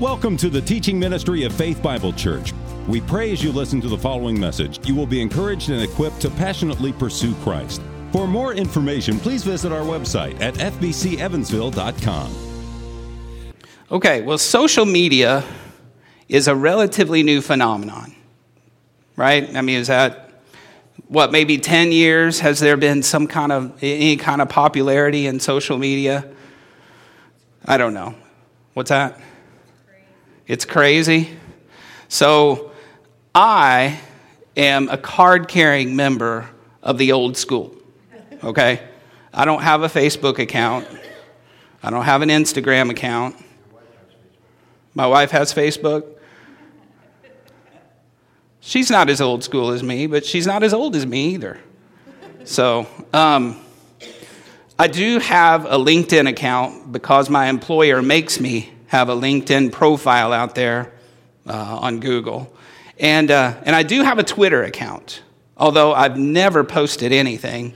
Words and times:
Welcome 0.00 0.38
to 0.38 0.48
the 0.48 0.62
teaching 0.62 0.98
ministry 0.98 1.44
of 1.44 1.52
Faith 1.52 1.82
Bible 1.82 2.14
Church. 2.14 2.54
We 2.88 3.02
pray 3.02 3.32
as 3.32 3.44
you 3.44 3.52
listen 3.52 3.82
to 3.82 3.88
the 3.88 3.98
following 3.98 4.40
message, 4.40 4.80
you 4.88 4.94
will 4.94 5.04
be 5.04 5.20
encouraged 5.20 5.68
and 5.68 5.82
equipped 5.82 6.22
to 6.22 6.30
passionately 6.30 6.90
pursue 6.90 7.34
Christ. 7.42 7.82
For 8.10 8.26
more 8.26 8.54
information, 8.54 9.18
please 9.18 9.44
visit 9.44 9.72
our 9.72 9.82
website 9.82 10.40
at 10.40 10.54
fbcevansville.com. 10.54 12.34
Okay, 13.90 14.22
well, 14.22 14.38
social 14.38 14.86
media 14.86 15.44
is 16.30 16.48
a 16.48 16.54
relatively 16.56 17.22
new 17.22 17.42
phenomenon, 17.42 18.14
right? 19.16 19.54
I 19.54 19.60
mean, 19.60 19.80
is 19.80 19.88
that 19.88 20.40
what, 21.08 21.30
maybe 21.30 21.58
10 21.58 21.92
years? 21.92 22.40
Has 22.40 22.58
there 22.58 22.78
been 22.78 23.02
some 23.02 23.26
kind 23.26 23.52
of, 23.52 23.76
any 23.82 24.16
kind 24.16 24.40
of 24.40 24.48
popularity 24.48 25.26
in 25.26 25.40
social 25.40 25.76
media? 25.76 26.26
I 27.66 27.76
don't 27.76 27.92
know. 27.92 28.14
What's 28.72 28.88
that? 28.88 29.20
It's 30.50 30.64
crazy. 30.64 31.30
So 32.08 32.72
I 33.32 34.00
am 34.56 34.88
a 34.88 34.98
card 34.98 35.46
carrying 35.46 35.94
member 35.94 36.50
of 36.82 36.98
the 36.98 37.12
old 37.12 37.36
school. 37.36 37.72
Okay? 38.42 38.82
I 39.32 39.44
don't 39.44 39.62
have 39.62 39.84
a 39.84 39.86
Facebook 39.86 40.40
account. 40.40 40.88
I 41.84 41.90
don't 41.90 42.04
have 42.04 42.22
an 42.22 42.30
Instagram 42.30 42.90
account. 42.90 43.36
My 44.92 45.06
wife 45.06 45.30
has 45.30 45.54
Facebook. 45.54 46.04
She's 48.58 48.90
not 48.90 49.08
as 49.08 49.20
old 49.20 49.44
school 49.44 49.70
as 49.70 49.84
me, 49.84 50.08
but 50.08 50.26
she's 50.26 50.48
not 50.48 50.64
as 50.64 50.74
old 50.74 50.96
as 50.96 51.06
me 51.06 51.34
either. 51.34 51.60
So, 52.42 52.88
um, 53.12 53.56
I 54.76 54.88
do 54.88 55.20
have 55.20 55.64
a 55.66 55.76
LinkedIn 55.76 56.28
account 56.28 56.90
because 56.90 57.30
my 57.30 57.46
employer 57.46 58.02
makes 58.02 58.40
me 58.40 58.72
have 58.90 59.08
a 59.08 59.14
LinkedIn 59.14 59.70
profile 59.70 60.32
out 60.32 60.56
there 60.56 60.92
uh, 61.46 61.78
on 61.80 62.00
Google. 62.00 62.52
And, 62.98 63.30
uh, 63.30 63.54
and 63.62 63.76
I 63.76 63.84
do 63.84 64.02
have 64.02 64.18
a 64.18 64.24
Twitter 64.24 64.64
account, 64.64 65.22
although 65.56 65.94
I've 65.94 66.18
never 66.18 66.64
posted 66.64 67.12
anything 67.12 67.74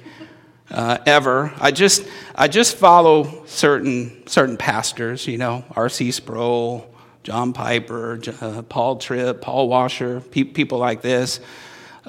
uh, 0.73 0.99
ever. 1.07 1.53
I 1.61 1.71
just, 1.71 2.05
I 2.35 2.49
just 2.49 2.77
follow 2.77 3.47
certain, 3.47 4.27
certain 4.27 4.57
pastors, 4.57 5.29
you 5.29 5.39
know, 5.39 5.65
R.C. 5.77 6.11
Sproul, 6.11 6.93
John 7.23 7.53
Piper, 7.53 8.21
uh, 8.41 8.63
Paul 8.63 8.97
Tripp, 8.97 9.41
Paul 9.41 9.69
Washer, 9.69 10.21
pe- 10.21 10.43
people 10.43 10.79
like 10.79 11.01
this. 11.01 11.39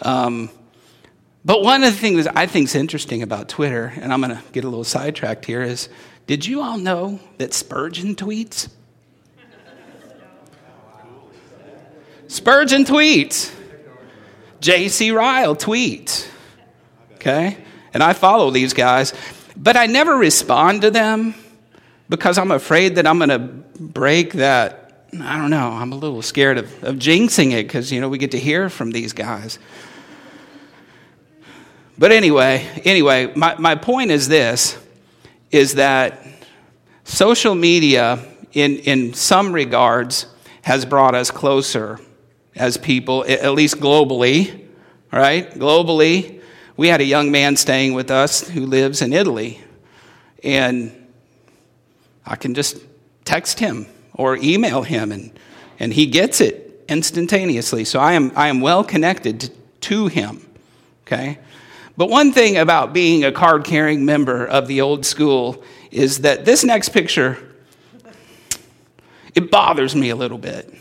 Um, 0.02 0.50
but 1.46 1.62
one 1.62 1.84
of 1.84 1.94
the 1.94 2.00
things 2.00 2.26
I 2.26 2.48
think 2.48 2.70
is 2.70 2.76
interesting 2.76 3.22
about 3.22 3.50
Twitter, 3.50 3.94
and 3.98 4.12
I'm 4.12 4.20
going 4.20 4.36
to 4.36 4.42
get 4.52 4.64
a 4.64 4.68
little 4.68 4.84
sidetracked 4.84 5.46
here, 5.46 5.62
is 5.62 5.90
did 6.26 6.48
you 6.48 6.64
all 6.64 6.80
know 6.80 7.20
that 7.38 7.54
Spurgeon 7.54 8.16
tweets? 8.16 8.68
Spurgeon 12.28 12.84
tweets. 12.86 13.54
J.C. 14.60 15.12
Ryle 15.12 15.56
tweets. 15.56 16.28
Okay? 17.14 17.58
And 17.94 18.02
I 18.02 18.14
follow 18.14 18.52
these 18.52 18.74
guys, 18.74 19.14
but 19.56 19.78
I 19.78 19.86
never 19.86 20.16
respond 20.16 20.82
to 20.82 20.92
them 20.92 21.36
because 22.10 22.38
I'm 22.38 22.52
afraid 22.52 22.96
that 22.96 23.08
I'm 23.08 23.18
going 23.18 23.30
to 23.30 23.40
break 23.40 24.34
that. 24.34 25.08
I 25.20 25.38
don't 25.38 25.50
know. 25.50 25.70
I'm 25.70 25.92
a 25.92 25.96
little 25.96 26.22
scared 26.22 26.58
of, 26.58 26.84
of 26.84 26.96
jinxing 26.96 27.52
it 27.52 27.68
because, 27.68 27.92
you 27.92 28.02
know, 28.02 28.10
we 28.10 28.18
get 28.18 28.32
to 28.32 28.40
hear 28.40 28.70
from 28.70 28.92
these 28.92 29.14
guys. 29.14 29.60
But 31.98 32.12
anyway, 32.12 32.68
anyway, 32.84 33.32
my, 33.36 33.56
my 33.58 33.76
point 33.76 34.12
is 34.12 34.28
this 34.28 34.78
is 35.52 35.76
that 35.76 36.20
social 37.06 37.56
media, 37.56 38.20
in, 38.52 38.78
in 38.80 39.14
some 39.14 39.54
regards, 39.54 40.26
has 40.64 40.86
brought 40.86 41.16
us 41.16 41.32
closer 41.32 42.00
as 42.56 42.78
people, 42.78 43.26
at 43.28 43.54
least 43.54 43.78
globally, 43.78 44.66
right? 45.12 45.50
Globally, 45.52 46.42
we 46.78 46.88
had 46.88 47.02
a 47.02 47.06
young 47.06 47.32
man 47.32 47.56
staying 47.58 47.94
with 47.94 48.12
us 48.12 48.48
who 48.48 48.66
lives 48.66 49.02
in 49.02 49.14
Italy, 49.14 49.62
and 50.44 50.92
I 52.26 52.36
can 52.36 52.54
just 52.54 52.78
text 53.26 53.60
him 53.60 53.88
or 54.14 54.38
email 54.38 54.84
him, 54.84 55.12
and, 55.12 55.32
and 55.80 55.94
he 55.94 56.06
gets 56.06 56.42
it 56.42 56.86
instantaneously. 56.88 57.84
So 57.84 58.00
I 58.00 58.14
am, 58.14 58.32
I 58.36 58.48
am 58.48 58.62
well 58.62 58.84
connected 58.84 59.52
to 59.82 60.08
him, 60.08 60.46
okay? 61.06 61.40
But 61.98 62.10
one 62.10 62.32
thing 62.34 62.58
about 62.58 62.94
being 62.94 63.24
a 63.24 63.32
card 63.32 63.64
carrying 63.64 64.06
member 64.06 64.46
of 64.46 64.68
the 64.68 64.82
old 64.82 65.06
school 65.06 65.64
is 65.92 66.22
that 66.22 66.46
this 66.46 66.64
next 66.64 66.90
picture, 66.90 67.38
it 69.34 69.50
bothers 69.50 69.96
me 69.96 70.10
a 70.10 70.16
little 70.16 70.38
bit. 70.38 70.74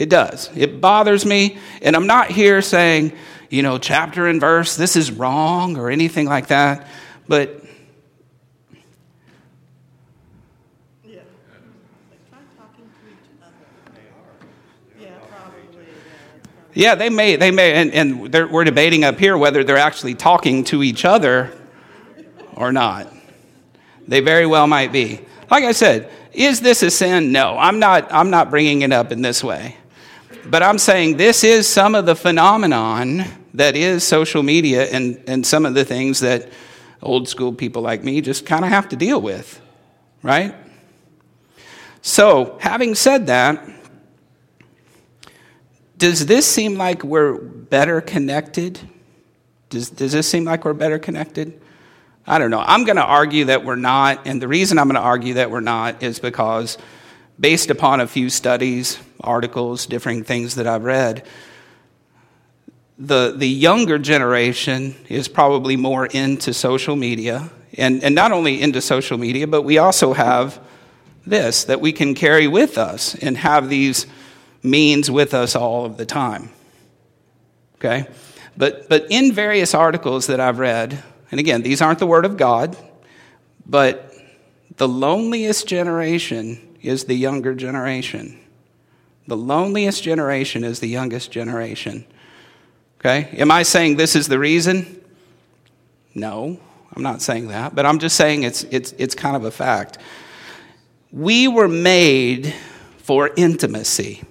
It 0.00 0.08
does. 0.08 0.48
It 0.56 0.80
bothers 0.80 1.26
me. 1.26 1.58
And 1.82 1.94
I'm 1.94 2.06
not 2.06 2.30
here 2.30 2.62
saying, 2.62 3.12
you 3.50 3.62
know, 3.62 3.76
chapter 3.76 4.28
and 4.28 4.40
verse, 4.40 4.74
this 4.74 4.96
is 4.96 5.12
wrong 5.12 5.76
or 5.76 5.90
anything 5.90 6.26
like 6.26 6.46
that. 6.46 6.88
But 7.28 7.62
Yeah, 11.04 11.20
yeah, 16.72 16.94
they 16.94 17.10
may, 17.10 17.36
they 17.36 17.50
may, 17.50 17.74
and, 17.74 17.92
and 17.92 18.50
we're 18.50 18.64
debating 18.64 19.04
up 19.04 19.18
here 19.18 19.36
whether 19.36 19.64
they're 19.64 19.76
actually 19.76 20.14
talking 20.14 20.64
to 20.64 20.82
each 20.82 21.04
other 21.04 21.52
or 22.54 22.72
not. 22.72 23.12
They 24.08 24.20
very 24.20 24.46
well 24.46 24.66
might 24.66 24.92
be. 24.92 25.20
Like 25.50 25.64
I 25.64 25.72
said, 25.72 26.10
is 26.32 26.62
this 26.62 26.82
a 26.82 26.90
sin? 26.90 27.32
No, 27.32 27.58
I'm 27.58 27.80
not, 27.80 28.10
I'm 28.10 28.30
not 28.30 28.48
bringing 28.48 28.80
it 28.80 28.92
up 28.92 29.12
in 29.12 29.20
this 29.20 29.44
way. 29.44 29.76
But 30.46 30.62
I'm 30.62 30.78
saying 30.78 31.16
this 31.16 31.44
is 31.44 31.68
some 31.68 31.94
of 31.94 32.06
the 32.06 32.14
phenomenon 32.16 33.24
that 33.54 33.76
is 33.76 34.04
social 34.04 34.42
media 34.42 34.84
and, 34.86 35.22
and 35.26 35.46
some 35.46 35.66
of 35.66 35.74
the 35.74 35.84
things 35.84 36.20
that 36.20 36.50
old 37.02 37.28
school 37.28 37.52
people 37.52 37.82
like 37.82 38.02
me 38.02 38.20
just 38.20 38.46
kind 38.46 38.64
of 38.64 38.70
have 38.70 38.88
to 38.90 38.96
deal 38.96 39.20
with, 39.20 39.60
right? 40.22 40.54
So, 42.02 42.58
having 42.60 42.94
said 42.94 43.26
that, 43.26 43.68
does 45.98 46.24
this 46.26 46.46
seem 46.46 46.76
like 46.76 47.04
we're 47.04 47.34
better 47.34 48.00
connected? 48.00 48.80
Does, 49.68 49.90
does 49.90 50.12
this 50.12 50.26
seem 50.26 50.44
like 50.44 50.64
we're 50.64 50.72
better 50.72 50.98
connected? 50.98 51.60
I 52.26 52.38
don't 52.38 52.50
know. 52.50 52.60
I'm 52.64 52.84
going 52.84 52.96
to 52.96 53.04
argue 53.04 53.46
that 53.46 53.64
we're 53.64 53.76
not. 53.76 54.26
And 54.26 54.40
the 54.40 54.48
reason 54.48 54.78
I'm 54.78 54.86
going 54.86 54.94
to 54.94 55.00
argue 55.00 55.34
that 55.34 55.50
we're 55.50 55.60
not 55.60 56.02
is 56.02 56.18
because, 56.18 56.78
based 57.38 57.70
upon 57.70 58.00
a 58.00 58.06
few 58.06 58.30
studies, 58.30 58.98
articles, 59.22 59.86
different 59.86 60.26
things 60.26 60.54
that 60.56 60.66
I've 60.66 60.84
read, 60.84 61.26
the, 62.98 63.32
the 63.34 63.48
younger 63.48 63.98
generation 63.98 64.94
is 65.08 65.26
probably 65.28 65.76
more 65.76 66.06
into 66.06 66.52
social 66.52 66.96
media. 66.96 67.50
And, 67.78 68.02
and 68.02 68.14
not 68.14 68.32
only 68.32 68.60
into 68.60 68.80
social 68.80 69.16
media, 69.16 69.46
but 69.46 69.62
we 69.62 69.78
also 69.78 70.12
have 70.12 70.60
this 71.26 71.64
that 71.64 71.80
we 71.80 71.92
can 71.92 72.14
carry 72.14 72.48
with 72.48 72.76
us 72.78 73.14
and 73.14 73.36
have 73.36 73.68
these 73.68 74.06
means 74.62 75.10
with 75.10 75.34
us 75.34 75.54
all 75.54 75.84
of 75.84 75.96
the 75.96 76.06
time. 76.06 76.50
Okay? 77.76 78.06
But, 78.56 78.88
but 78.88 79.06
in 79.10 79.32
various 79.32 79.74
articles 79.74 80.26
that 80.26 80.40
I've 80.40 80.58
read, 80.58 81.02
and 81.30 81.40
again, 81.40 81.62
these 81.62 81.80
aren't 81.80 81.98
the 81.98 82.06
Word 82.06 82.24
of 82.24 82.36
God, 82.36 82.76
but 83.64 84.12
the 84.76 84.88
loneliest 84.88 85.66
generation 85.66 86.58
is 86.82 87.04
the 87.04 87.14
younger 87.14 87.54
generation. 87.54 88.39
The 89.30 89.36
loneliest 89.36 90.02
generation 90.02 90.64
is 90.64 90.80
the 90.80 90.88
youngest 90.88 91.30
generation. 91.30 92.04
Okay? 92.98 93.28
Am 93.38 93.52
I 93.52 93.62
saying 93.62 93.94
this 93.94 94.16
is 94.16 94.26
the 94.26 94.40
reason? 94.40 95.00
No, 96.16 96.58
I'm 96.92 97.02
not 97.04 97.22
saying 97.22 97.46
that, 97.46 97.72
but 97.72 97.86
I'm 97.86 98.00
just 98.00 98.16
saying 98.16 98.42
it's, 98.42 98.64
it's, 98.64 98.90
it's 98.98 99.14
kind 99.14 99.36
of 99.36 99.44
a 99.44 99.52
fact. 99.52 99.98
We 101.12 101.46
were 101.46 101.68
made 101.68 102.52
for 102.96 103.30
intimacy. 103.36 104.24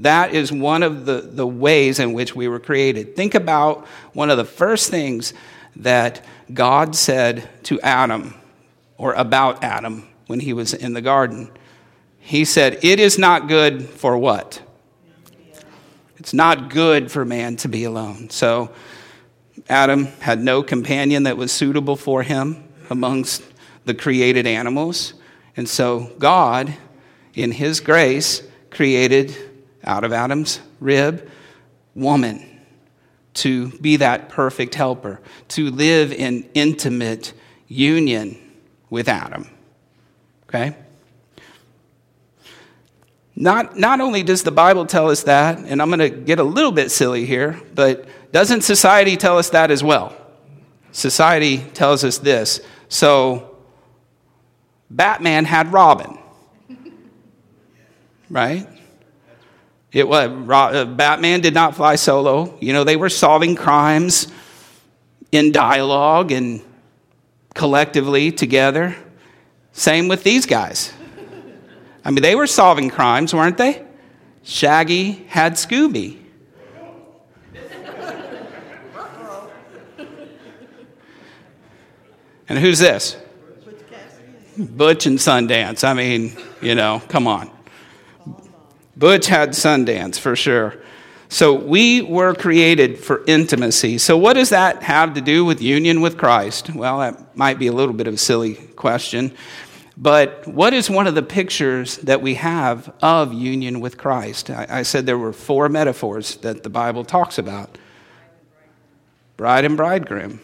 That 0.00 0.34
is 0.34 0.52
one 0.52 0.82
of 0.82 1.06
the, 1.06 1.22
the 1.22 1.46
ways 1.46 1.98
in 1.98 2.12
which 2.12 2.36
we 2.36 2.48
were 2.48 2.60
created. 2.60 3.16
Think 3.16 3.34
about 3.34 3.86
one 4.12 4.28
of 4.28 4.36
the 4.36 4.44
first 4.44 4.90
things 4.90 5.32
that 5.76 6.22
God 6.52 6.94
said 6.94 7.48
to 7.62 7.80
Adam 7.80 8.34
or 8.98 9.14
about 9.14 9.64
Adam 9.64 10.06
when 10.26 10.40
he 10.40 10.52
was 10.52 10.74
in 10.74 10.92
the 10.92 11.00
garden. 11.00 11.50
He 12.26 12.44
said, 12.44 12.80
It 12.82 12.98
is 12.98 13.20
not 13.20 13.46
good 13.46 13.88
for 13.88 14.18
what? 14.18 14.60
It's 16.16 16.34
not 16.34 16.70
good 16.70 17.12
for 17.12 17.24
man 17.24 17.54
to 17.58 17.68
be 17.68 17.84
alone. 17.84 18.30
So 18.30 18.72
Adam 19.68 20.06
had 20.18 20.40
no 20.40 20.64
companion 20.64 21.22
that 21.22 21.36
was 21.36 21.52
suitable 21.52 21.94
for 21.94 22.24
him 22.24 22.64
amongst 22.90 23.44
the 23.84 23.94
created 23.94 24.44
animals. 24.44 25.14
And 25.56 25.68
so 25.68 26.12
God, 26.18 26.74
in 27.34 27.52
his 27.52 27.78
grace, 27.78 28.42
created 28.72 29.36
out 29.84 30.02
of 30.02 30.12
Adam's 30.12 30.58
rib, 30.80 31.30
woman, 31.94 32.44
to 33.34 33.68
be 33.78 33.98
that 33.98 34.30
perfect 34.30 34.74
helper, 34.74 35.20
to 35.50 35.70
live 35.70 36.10
in 36.12 36.48
intimate 36.54 37.32
union 37.68 38.36
with 38.90 39.08
Adam. 39.08 39.48
Okay? 40.48 40.74
Not, 43.38 43.76
not 43.78 44.00
only 44.00 44.22
does 44.22 44.42
the 44.42 44.50
Bible 44.50 44.86
tell 44.86 45.10
us 45.10 45.24
that, 45.24 45.58
and 45.58 45.82
I'm 45.82 45.90
going 45.90 45.98
to 45.98 46.08
get 46.08 46.38
a 46.38 46.44
little 46.44 46.72
bit 46.72 46.90
silly 46.90 47.26
here, 47.26 47.60
but 47.74 48.08
doesn't 48.32 48.62
society 48.62 49.16
tell 49.18 49.36
us 49.36 49.50
that 49.50 49.70
as 49.70 49.84
well? 49.84 50.16
Society 50.90 51.58
tells 51.58 52.02
us 52.02 52.16
this. 52.16 52.60
So, 52.88 53.56
Batman 54.88 55.44
had 55.44 55.70
Robin, 55.70 56.18
right? 58.30 58.66
It 59.92 60.08
was 60.08 60.28
uh, 60.28 60.84
Batman 60.86 61.40
did 61.40 61.54
not 61.54 61.74
fly 61.74 61.96
solo. 61.96 62.56
You 62.60 62.72
know, 62.72 62.84
they 62.84 62.96
were 62.96 63.08
solving 63.08 63.54
crimes 63.54 64.28
in 65.32 65.52
dialogue 65.52 66.32
and 66.32 66.62
collectively 67.54 68.32
together. 68.32 68.96
Same 69.72 70.08
with 70.08 70.22
these 70.22 70.46
guys. 70.46 70.92
I 72.06 72.10
mean, 72.12 72.22
they 72.22 72.36
were 72.36 72.46
solving 72.46 72.88
crimes, 72.88 73.34
weren't 73.34 73.56
they? 73.56 73.84
Shaggy 74.44 75.10
had 75.26 75.54
Scooby. 75.54 76.20
And 82.48 82.60
who's 82.60 82.78
this? 82.78 83.16
Butch 84.56 85.06
and 85.06 85.18
Sundance. 85.18 85.82
I 85.82 85.94
mean, 85.94 86.36
you 86.62 86.76
know, 86.76 87.02
come 87.08 87.26
on. 87.26 87.50
Butch 88.96 89.26
had 89.26 89.48
Sundance 89.50 90.16
for 90.16 90.36
sure. 90.36 90.76
So 91.28 91.54
we 91.54 92.02
were 92.02 92.34
created 92.36 93.00
for 93.00 93.24
intimacy. 93.26 93.98
So 93.98 94.16
what 94.16 94.34
does 94.34 94.50
that 94.50 94.84
have 94.84 95.14
to 95.14 95.20
do 95.20 95.44
with 95.44 95.60
union 95.60 96.00
with 96.02 96.16
Christ? 96.16 96.72
Well, 96.72 97.00
that 97.00 97.36
might 97.36 97.58
be 97.58 97.66
a 97.66 97.72
little 97.72 97.94
bit 97.94 98.06
of 98.06 98.14
a 98.14 98.18
silly 98.18 98.54
question. 98.54 99.36
But 99.96 100.46
what 100.46 100.74
is 100.74 100.90
one 100.90 101.06
of 101.06 101.14
the 101.14 101.22
pictures 101.22 101.96
that 101.98 102.20
we 102.20 102.34
have 102.34 102.92
of 103.00 103.32
union 103.32 103.80
with 103.80 103.96
Christ? 103.96 104.50
I, 104.50 104.66
I 104.68 104.82
said 104.82 105.06
there 105.06 105.16
were 105.16 105.32
four 105.32 105.68
metaphors 105.68 106.36
that 106.38 106.62
the 106.62 106.68
Bible 106.68 107.04
talks 107.04 107.38
about 107.38 107.78
bride 109.36 109.64
and 109.64 109.76
bridegroom. 109.76 110.40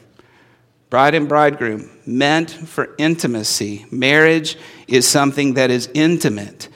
Bride 0.89 1.15
and 1.15 1.27
bridegroom, 1.27 1.89
meant 2.05 2.51
for 2.51 2.95
intimacy. 2.99 3.87
Marriage 3.91 4.59
is 4.87 5.09
something 5.09 5.55
that 5.55 5.71
is 5.71 5.89
intimate. 5.95 6.69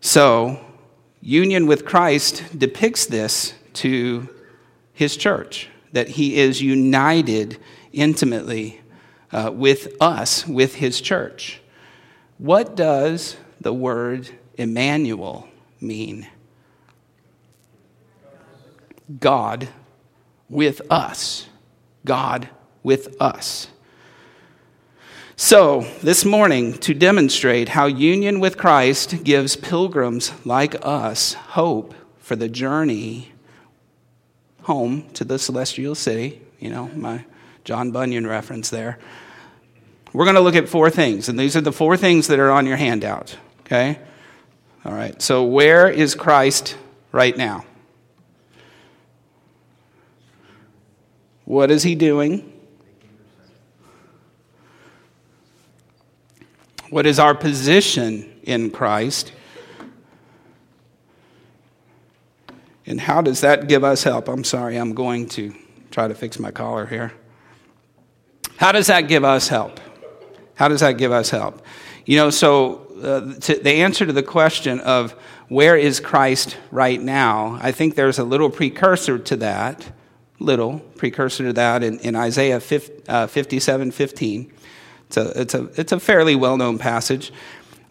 So, 0.00 0.58
union 1.20 1.68
with 1.68 1.84
Christ 1.84 2.58
depicts 2.58 3.06
this 3.06 3.54
to 3.74 4.28
his 4.92 5.16
church, 5.16 5.68
that 5.92 6.08
he 6.08 6.36
is 6.36 6.60
united 6.60 7.58
intimately 7.92 8.80
uh, 9.30 9.52
with 9.54 9.94
us, 10.00 10.46
with 10.48 10.74
his 10.74 11.00
church. 11.00 11.60
What 12.38 12.74
does 12.74 13.36
the 13.60 13.72
word 13.72 14.28
Emmanuel 14.56 15.48
mean? 15.80 16.28
God 19.20 19.68
with 20.48 20.80
us. 20.90 21.46
God 22.04 22.48
with 22.82 23.20
us. 23.20 23.68
So, 25.36 25.80
this 26.00 26.24
morning, 26.24 26.74
to 26.78 26.94
demonstrate 26.94 27.70
how 27.70 27.86
union 27.86 28.38
with 28.38 28.56
Christ 28.56 29.24
gives 29.24 29.56
pilgrims 29.56 30.32
like 30.44 30.76
us 30.86 31.34
hope 31.34 31.94
for 32.18 32.36
the 32.36 32.48
journey 32.48 33.32
home 34.62 35.08
to 35.14 35.24
the 35.24 35.38
celestial 35.38 35.94
city, 35.94 36.40
you 36.60 36.70
know, 36.70 36.88
my 36.94 37.24
John 37.64 37.90
Bunyan 37.90 38.26
reference 38.26 38.70
there. 38.70 38.98
We're 40.14 40.24
going 40.24 40.36
to 40.36 40.40
look 40.40 40.54
at 40.54 40.68
four 40.68 40.90
things, 40.90 41.28
and 41.28 41.36
these 41.36 41.56
are 41.56 41.60
the 41.60 41.72
four 41.72 41.96
things 41.96 42.28
that 42.28 42.38
are 42.38 42.52
on 42.52 42.66
your 42.66 42.76
handout, 42.76 43.36
okay? 43.62 43.98
All 44.84 44.92
right, 44.92 45.20
so 45.20 45.42
where 45.42 45.90
is 45.90 46.14
Christ 46.14 46.76
right 47.10 47.36
now? 47.36 47.64
What 51.44 51.72
is 51.72 51.82
he 51.82 51.96
doing? 51.96 52.52
What 56.90 57.06
is 57.06 57.18
our 57.18 57.34
position 57.34 58.30
in 58.44 58.70
Christ? 58.70 59.32
And 62.86 63.00
how 63.00 63.20
does 63.20 63.40
that 63.40 63.66
give 63.66 63.82
us 63.82 64.04
help? 64.04 64.28
I'm 64.28 64.44
sorry, 64.44 64.76
I'm 64.76 64.94
going 64.94 65.28
to 65.30 65.52
try 65.90 66.06
to 66.06 66.14
fix 66.14 66.38
my 66.38 66.52
collar 66.52 66.86
here. 66.86 67.12
How 68.58 68.70
does 68.70 68.86
that 68.86 69.08
give 69.08 69.24
us 69.24 69.48
help? 69.48 69.80
How 70.54 70.68
does 70.68 70.80
that 70.80 70.98
give 70.98 71.12
us 71.12 71.30
help? 71.30 71.64
You 72.06 72.16
know, 72.16 72.30
so 72.30 72.86
uh, 73.02 73.34
to, 73.40 73.54
the 73.56 73.72
answer 73.72 74.06
to 74.06 74.12
the 74.12 74.22
question 74.22 74.80
of 74.80 75.12
where 75.48 75.76
is 75.76 76.00
Christ 76.00 76.56
right 76.70 77.00
now, 77.00 77.58
I 77.60 77.72
think 77.72 77.94
there's 77.94 78.18
a 78.18 78.24
little 78.24 78.50
precursor 78.50 79.18
to 79.18 79.36
that, 79.36 79.90
little 80.38 80.78
precursor 80.78 81.44
to 81.44 81.52
that 81.54 81.82
in, 81.82 81.98
in 82.00 82.16
Isaiah 82.16 82.60
50, 82.60 83.08
uh, 83.08 83.26
57 83.26 83.90
15. 83.90 84.52
It's 85.06 85.16
a, 85.16 85.40
it's 85.40 85.54
a, 85.54 85.70
it's 85.76 85.92
a 85.92 86.00
fairly 86.00 86.34
well 86.34 86.56
known 86.56 86.78
passage. 86.78 87.32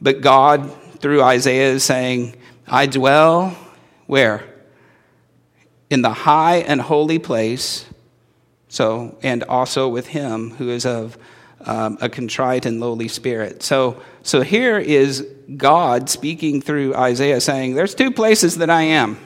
But 0.01 0.21
God, 0.21 0.71
through 0.99 1.23
Isaiah, 1.23 1.71
is 1.71 1.83
saying, 1.83 2.35
I 2.67 2.85
dwell 2.85 3.57
where? 4.07 4.43
In 5.89 6.01
the 6.01 6.13
high 6.13 6.57
and 6.57 6.81
holy 6.81 7.19
place. 7.19 7.85
So, 8.67 9.17
and 9.21 9.43
also 9.43 9.87
with 9.87 10.07
him 10.07 10.51
who 10.51 10.69
is 10.69 10.85
of 10.85 11.17
um, 11.65 11.97
a 12.01 12.09
contrite 12.09 12.65
and 12.65 12.79
lowly 12.79 13.07
spirit. 13.07 13.63
So, 13.63 14.01
so 14.21 14.41
here 14.41 14.77
is 14.77 15.27
God 15.55 16.09
speaking 16.09 16.61
through 16.61 16.95
Isaiah 16.95 17.41
saying, 17.41 17.75
There's 17.75 17.95
two 17.95 18.11
places 18.11 18.57
that 18.57 18.69
I 18.69 18.83
am. 18.83 19.17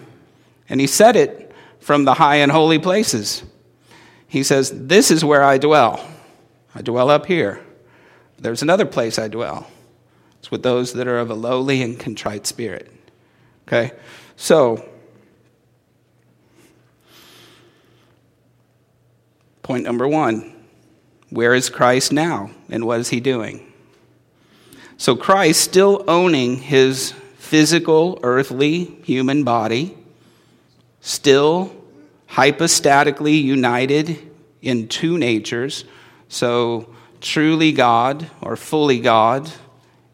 And 0.69 0.79
he 0.79 0.87
said 0.87 1.15
it 1.15 1.51
from 1.79 2.05
the 2.05 2.13
high 2.13 2.37
and 2.37 2.51
holy 2.51 2.79
places. 2.79 3.43
He 4.27 4.43
says, 4.43 4.71
This 4.73 5.11
is 5.11 5.23
where 5.23 5.43
I 5.43 5.57
dwell. 5.57 6.05
I 6.75 6.81
dwell 6.81 7.09
up 7.09 7.25
here. 7.25 7.63
There's 8.39 8.61
another 8.61 8.85
place 8.85 9.17
I 9.17 9.27
dwell. 9.27 9.67
It's 10.39 10.51
with 10.51 10.63
those 10.63 10.93
that 10.93 11.07
are 11.07 11.19
of 11.19 11.31
a 11.31 11.33
lowly 11.33 11.81
and 11.81 11.99
contrite 11.99 12.45
spirit. 12.45 12.91
Okay? 13.67 13.91
So, 14.35 14.87
point 19.63 19.83
number 19.83 20.07
one 20.07 20.56
where 21.29 21.53
is 21.53 21.69
Christ 21.69 22.11
now 22.11 22.51
and 22.69 22.85
what 22.85 22.99
is 22.99 23.09
he 23.09 23.19
doing? 23.19 23.63
So, 24.97 25.15
Christ 25.15 25.61
still 25.61 26.03
owning 26.07 26.57
his 26.57 27.13
physical, 27.37 28.19
earthly, 28.23 28.85
human 29.03 29.43
body, 29.43 29.95
still 31.01 31.71
hypostatically 32.27 33.41
united 33.41 34.19
in 34.61 34.87
two 34.87 35.17
natures. 35.17 35.85
So, 36.29 36.93
truly 37.21 37.71
God 37.71 38.29
or 38.41 38.55
fully 38.55 38.99
God 38.99 39.51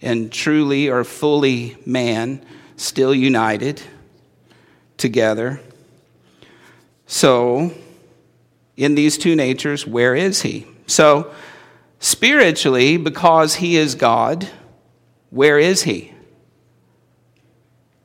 and 0.02 0.32
truly 0.32 0.90
or 0.90 1.04
fully 1.04 1.78
man 1.86 2.46
still 2.76 3.16
united 3.16 3.82
together. 4.98 5.62
So, 7.08 7.74
in 8.76 8.96
these 8.96 9.18
two 9.18 9.36
natures, 9.36 9.88
where 9.88 10.16
is 10.16 10.42
he? 10.42 10.68
So, 10.94 11.34
spiritually, 11.98 12.98
because 12.98 13.56
he 13.56 13.78
is 13.78 13.96
God, 13.96 14.48
where 15.32 15.58
is 15.58 15.82
he? 15.82 16.14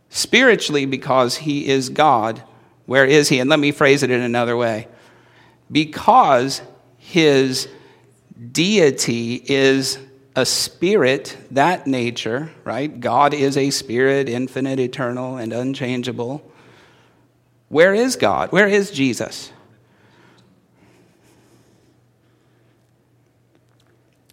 Spiritually, 0.09 0.87
because 0.87 1.37
he 1.37 1.69
is 1.69 1.91
God, 1.91 2.43
where 2.87 3.05
is 3.05 3.29
he? 3.29 3.41
And 3.41 3.51
let 3.51 3.59
me 3.59 3.73
phrase 3.73 4.03
it 4.03 4.11
in 4.11 4.23
another 4.23 4.57
way. 4.57 4.89
Because 5.71 6.63
his 6.97 7.69
deity 8.53 9.35
is 9.35 9.99
a 10.35 10.47
spirit, 10.47 11.37
that 11.51 11.87
nature, 11.87 12.51
right? 12.65 12.99
God 12.99 13.35
is 13.35 13.59
a 13.59 13.69
spirit, 13.69 14.31
infinite, 14.31 14.81
eternal, 14.81 15.37
and 15.37 15.53
unchangeable. 15.53 16.43
Where 17.69 17.93
is 17.93 18.17
God? 18.17 18.51
Where 18.51 18.67
is 18.67 18.91
Jesus? 18.91 19.53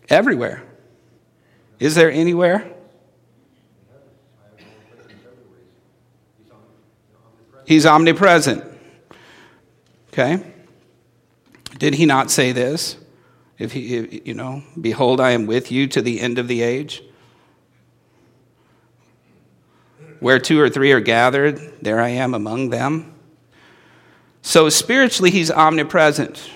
Everywhere. 0.09 0.63
Is 1.79 1.95
there 1.95 2.11
anywhere? 2.11 2.71
He's 7.65 7.85
omnipresent. 7.85 8.63
Okay? 10.13 10.41
Did 11.77 11.95
he 11.95 12.05
not 12.05 12.31
say 12.31 12.51
this? 12.51 12.97
If 13.57 13.71
he, 13.71 14.21
you 14.25 14.33
know, 14.33 14.63
behold, 14.79 15.19
I 15.19 15.31
am 15.31 15.45
with 15.45 15.71
you 15.71 15.87
to 15.87 16.01
the 16.01 16.19
end 16.19 16.37
of 16.37 16.47
the 16.47 16.61
age. 16.61 17.01
Where 20.19 20.39
two 20.39 20.59
or 20.59 20.69
three 20.69 20.91
are 20.91 20.99
gathered, 20.99 21.59
there 21.81 21.99
I 21.99 22.09
am 22.09 22.33
among 22.33 22.69
them. 22.69 23.13
So 24.41 24.69
spiritually, 24.69 25.31
he's 25.31 25.51
omnipresent. 25.51 26.51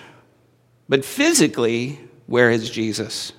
But 0.88 1.04
physically, 1.04 2.00
where 2.28 2.52
is 2.52 2.70
Jesus? 2.70 3.34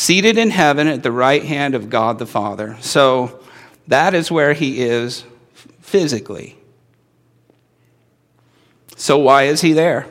Seated 0.00 0.38
in 0.38 0.48
heaven 0.48 0.88
at 0.88 1.02
the 1.02 1.12
right 1.12 1.44
hand 1.44 1.74
of 1.74 1.90
God 1.90 2.18
the 2.18 2.24
Father. 2.24 2.74
So 2.80 3.44
that 3.86 4.14
is 4.14 4.30
where 4.30 4.54
he 4.54 4.80
is 4.80 5.24
physically. 5.82 6.56
So, 8.96 9.18
why 9.18 9.42
is 9.44 9.60
he 9.60 9.74
there? 9.74 10.06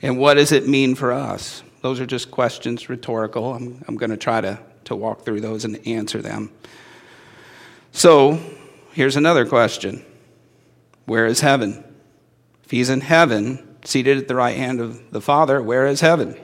And 0.00 0.18
what 0.18 0.34
does 0.34 0.50
it 0.50 0.66
mean 0.66 0.94
for 0.94 1.12
us? 1.12 1.62
Those 1.82 2.00
are 2.00 2.06
just 2.06 2.30
questions, 2.30 2.88
rhetorical. 2.88 3.52
I'm, 3.52 3.84
I'm 3.86 3.96
going 3.96 4.10
to 4.10 4.16
try 4.16 4.40
to, 4.40 4.58
to 4.84 4.96
walk 4.96 5.26
through 5.26 5.42
those 5.42 5.66
and 5.66 5.86
answer 5.86 6.22
them. 6.22 6.50
So, 7.92 8.40
here's 8.92 9.16
another 9.16 9.44
question 9.44 10.02
Where 11.04 11.26
is 11.26 11.40
heaven? 11.40 11.84
If 12.64 12.70
he's 12.70 12.88
in 12.88 13.02
heaven, 13.02 13.76
seated 13.84 14.16
at 14.16 14.26
the 14.26 14.34
right 14.34 14.56
hand 14.56 14.80
of 14.80 15.10
the 15.10 15.20
Father, 15.20 15.60
where 15.62 15.86
is 15.86 16.00
heaven? 16.00 16.40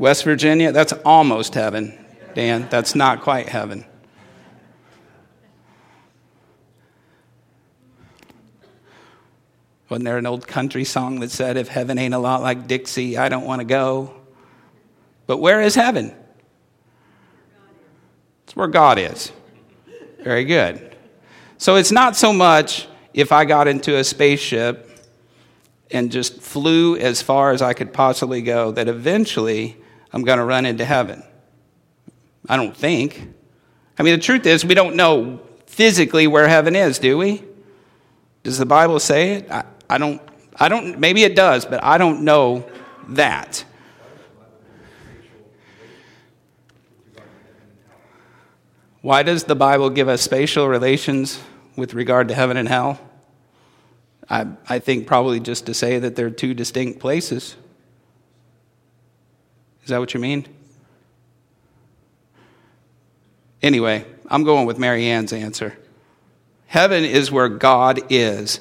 West 0.00 0.24
Virginia, 0.24 0.72
that's 0.72 0.94
almost 1.04 1.52
heaven, 1.52 1.92
Dan. 2.34 2.66
That's 2.70 2.94
not 2.94 3.20
quite 3.20 3.50
heaven. 3.50 3.84
Wasn't 9.90 10.06
there 10.06 10.16
an 10.16 10.24
old 10.24 10.48
country 10.48 10.84
song 10.84 11.20
that 11.20 11.30
said, 11.30 11.58
If 11.58 11.68
heaven 11.68 11.98
ain't 11.98 12.14
a 12.14 12.18
lot 12.18 12.40
like 12.40 12.66
Dixie, 12.66 13.18
I 13.18 13.28
don't 13.28 13.44
want 13.44 13.60
to 13.60 13.66
go? 13.66 14.14
But 15.26 15.36
where 15.36 15.60
is 15.60 15.74
heaven? 15.74 16.14
It's 18.44 18.56
where 18.56 18.68
God 18.68 18.98
is. 18.98 19.30
Very 20.24 20.46
good. 20.46 20.96
So 21.58 21.76
it's 21.76 21.92
not 21.92 22.16
so 22.16 22.32
much 22.32 22.88
if 23.12 23.32
I 23.32 23.44
got 23.44 23.68
into 23.68 23.98
a 23.98 24.04
spaceship 24.04 24.98
and 25.90 26.10
just 26.10 26.40
flew 26.40 26.96
as 26.96 27.20
far 27.20 27.52
as 27.52 27.60
I 27.60 27.74
could 27.74 27.92
possibly 27.92 28.40
go 28.40 28.72
that 28.72 28.88
eventually 28.88 29.76
I'm 30.12 30.22
going 30.22 30.38
to 30.38 30.44
run 30.44 30.66
into 30.66 30.84
heaven. 30.84 31.22
I 32.48 32.56
don't 32.56 32.76
think. 32.76 33.28
I 33.98 34.02
mean, 34.02 34.14
the 34.14 34.22
truth 34.22 34.46
is, 34.46 34.64
we 34.64 34.74
don't 34.74 34.96
know 34.96 35.40
physically 35.66 36.26
where 36.26 36.48
heaven 36.48 36.74
is, 36.74 36.98
do 36.98 37.18
we? 37.18 37.44
Does 38.42 38.58
the 38.58 38.66
Bible 38.66 38.98
say 38.98 39.34
it? 39.34 39.50
I, 39.50 39.64
I 39.88 39.98
don't. 39.98 40.20
I 40.58 40.68
don't. 40.68 40.98
Maybe 40.98 41.22
it 41.24 41.36
does, 41.36 41.64
but 41.64 41.82
I 41.84 41.98
don't 41.98 42.22
know 42.22 42.68
that. 43.08 43.64
Why 49.02 49.22
does 49.22 49.44
the 49.44 49.54
Bible 49.54 49.88
give 49.90 50.08
us 50.08 50.20
spatial 50.20 50.68
relations 50.68 51.40
with 51.76 51.94
regard 51.94 52.28
to 52.28 52.34
heaven 52.34 52.56
and 52.56 52.68
hell? 52.68 53.00
I, 54.28 54.46
I 54.68 54.78
think 54.78 55.06
probably 55.06 55.40
just 55.40 55.66
to 55.66 55.74
say 55.74 55.98
that 55.98 56.16
they're 56.16 56.30
two 56.30 56.54
distinct 56.54 57.00
places. 57.00 57.56
Is 59.90 59.92
that 59.92 59.98
what 59.98 60.14
you 60.14 60.20
mean? 60.20 60.46
Anyway, 63.60 64.04
I'm 64.28 64.44
going 64.44 64.64
with 64.64 64.78
Mary 64.78 65.06
Ann's 65.06 65.32
answer. 65.32 65.76
Heaven 66.68 67.04
is 67.04 67.32
where 67.32 67.48
God 67.48 67.98
is. 68.08 68.60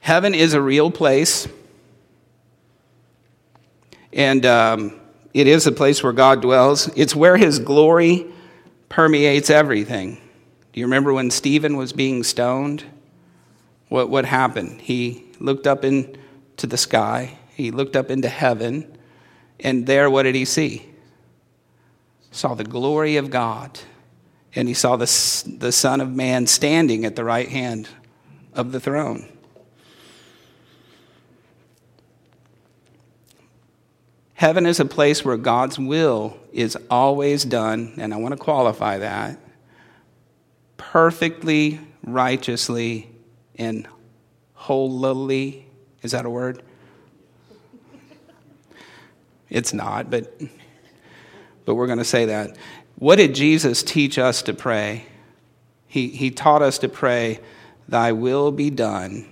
Heaven 0.00 0.34
is 0.34 0.52
a 0.52 0.60
real 0.60 0.90
place, 0.90 1.48
and 4.12 4.44
um, 4.44 5.00
it 5.32 5.46
is 5.46 5.66
a 5.66 5.72
place 5.72 6.02
where 6.02 6.12
God 6.12 6.42
dwells. 6.42 6.88
It's 6.96 7.16
where 7.16 7.38
His 7.38 7.58
glory 7.58 8.26
permeates 8.90 9.48
everything. 9.48 10.16
Do 10.74 10.80
you 10.80 10.84
remember 10.84 11.14
when 11.14 11.30
Stephen 11.30 11.78
was 11.78 11.94
being 11.94 12.22
stoned? 12.24 12.84
What, 13.88 14.10
what 14.10 14.26
happened? 14.26 14.82
He 14.82 15.24
looked 15.40 15.66
up 15.66 15.82
into 15.82 16.66
the 16.66 16.76
sky, 16.76 17.37
he 17.58 17.72
looked 17.72 17.96
up 17.96 18.08
into 18.08 18.28
heaven, 18.28 18.96
and 19.58 19.86
there, 19.86 20.08
what 20.08 20.22
did 20.22 20.36
he 20.36 20.44
see? 20.44 20.88
Saw 22.30 22.54
the 22.54 22.62
glory 22.62 23.16
of 23.16 23.30
God, 23.30 23.80
and 24.54 24.68
he 24.68 24.74
saw 24.74 24.94
the, 24.94 25.04
the 25.58 25.72
Son 25.72 26.00
of 26.00 26.10
Man 26.10 26.46
standing 26.46 27.04
at 27.04 27.16
the 27.16 27.24
right 27.24 27.48
hand 27.48 27.88
of 28.54 28.70
the 28.70 28.78
throne. 28.78 29.28
Heaven 34.34 34.64
is 34.64 34.78
a 34.78 34.84
place 34.84 35.24
where 35.24 35.36
God's 35.36 35.80
will 35.80 36.38
is 36.52 36.78
always 36.88 37.44
done, 37.44 37.94
and 37.98 38.14
I 38.14 38.18
want 38.18 38.32
to 38.32 38.38
qualify 38.38 38.98
that 38.98 39.40
perfectly, 40.76 41.80
righteously, 42.04 43.10
and 43.56 43.88
holily. 44.54 45.66
Is 46.02 46.12
that 46.12 46.24
a 46.24 46.30
word? 46.30 46.62
It's 49.50 49.72
not, 49.72 50.10
but, 50.10 50.40
but 51.64 51.74
we're 51.74 51.86
going 51.86 51.98
to 51.98 52.04
say 52.04 52.26
that. 52.26 52.56
What 52.96 53.16
did 53.16 53.34
Jesus 53.34 53.82
teach 53.82 54.18
us 54.18 54.42
to 54.42 54.54
pray? 54.54 55.06
He, 55.86 56.08
he 56.08 56.30
taught 56.30 56.62
us 56.62 56.78
to 56.78 56.88
pray, 56.88 57.40
Thy 57.88 58.12
will 58.12 58.52
be 58.52 58.70
done 58.70 59.26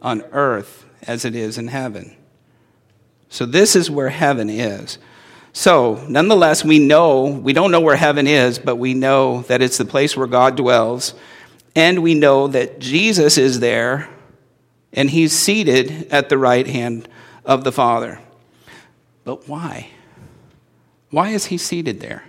on 0.00 0.22
earth 0.32 0.86
as 1.06 1.24
it 1.24 1.36
is 1.36 1.58
in 1.58 1.68
heaven. 1.68 2.16
So, 3.28 3.44
this 3.44 3.76
is 3.76 3.90
where 3.90 4.08
heaven 4.08 4.48
is. 4.48 4.98
So, 5.52 6.04
nonetheless, 6.08 6.64
we 6.64 6.78
know, 6.78 7.24
we 7.24 7.52
don't 7.52 7.70
know 7.70 7.80
where 7.80 7.96
heaven 7.96 8.26
is, 8.26 8.58
but 8.58 8.76
we 8.76 8.94
know 8.94 9.42
that 9.42 9.62
it's 9.62 9.78
the 9.78 9.84
place 9.84 10.16
where 10.16 10.26
God 10.26 10.56
dwells. 10.56 11.14
And 11.74 12.02
we 12.02 12.14
know 12.14 12.48
that 12.48 12.78
Jesus 12.78 13.36
is 13.38 13.60
there 13.60 14.08
and 14.92 15.10
he's 15.10 15.32
seated 15.32 16.08
at 16.10 16.28
the 16.28 16.38
right 16.38 16.66
hand 16.66 17.08
of 17.44 17.64
the 17.64 17.72
Father. 17.72 18.20
But 19.30 19.46
why? 19.46 19.90
Why 21.10 21.28
is 21.28 21.44
he 21.44 21.56
seated 21.56 22.00
there? 22.00 22.24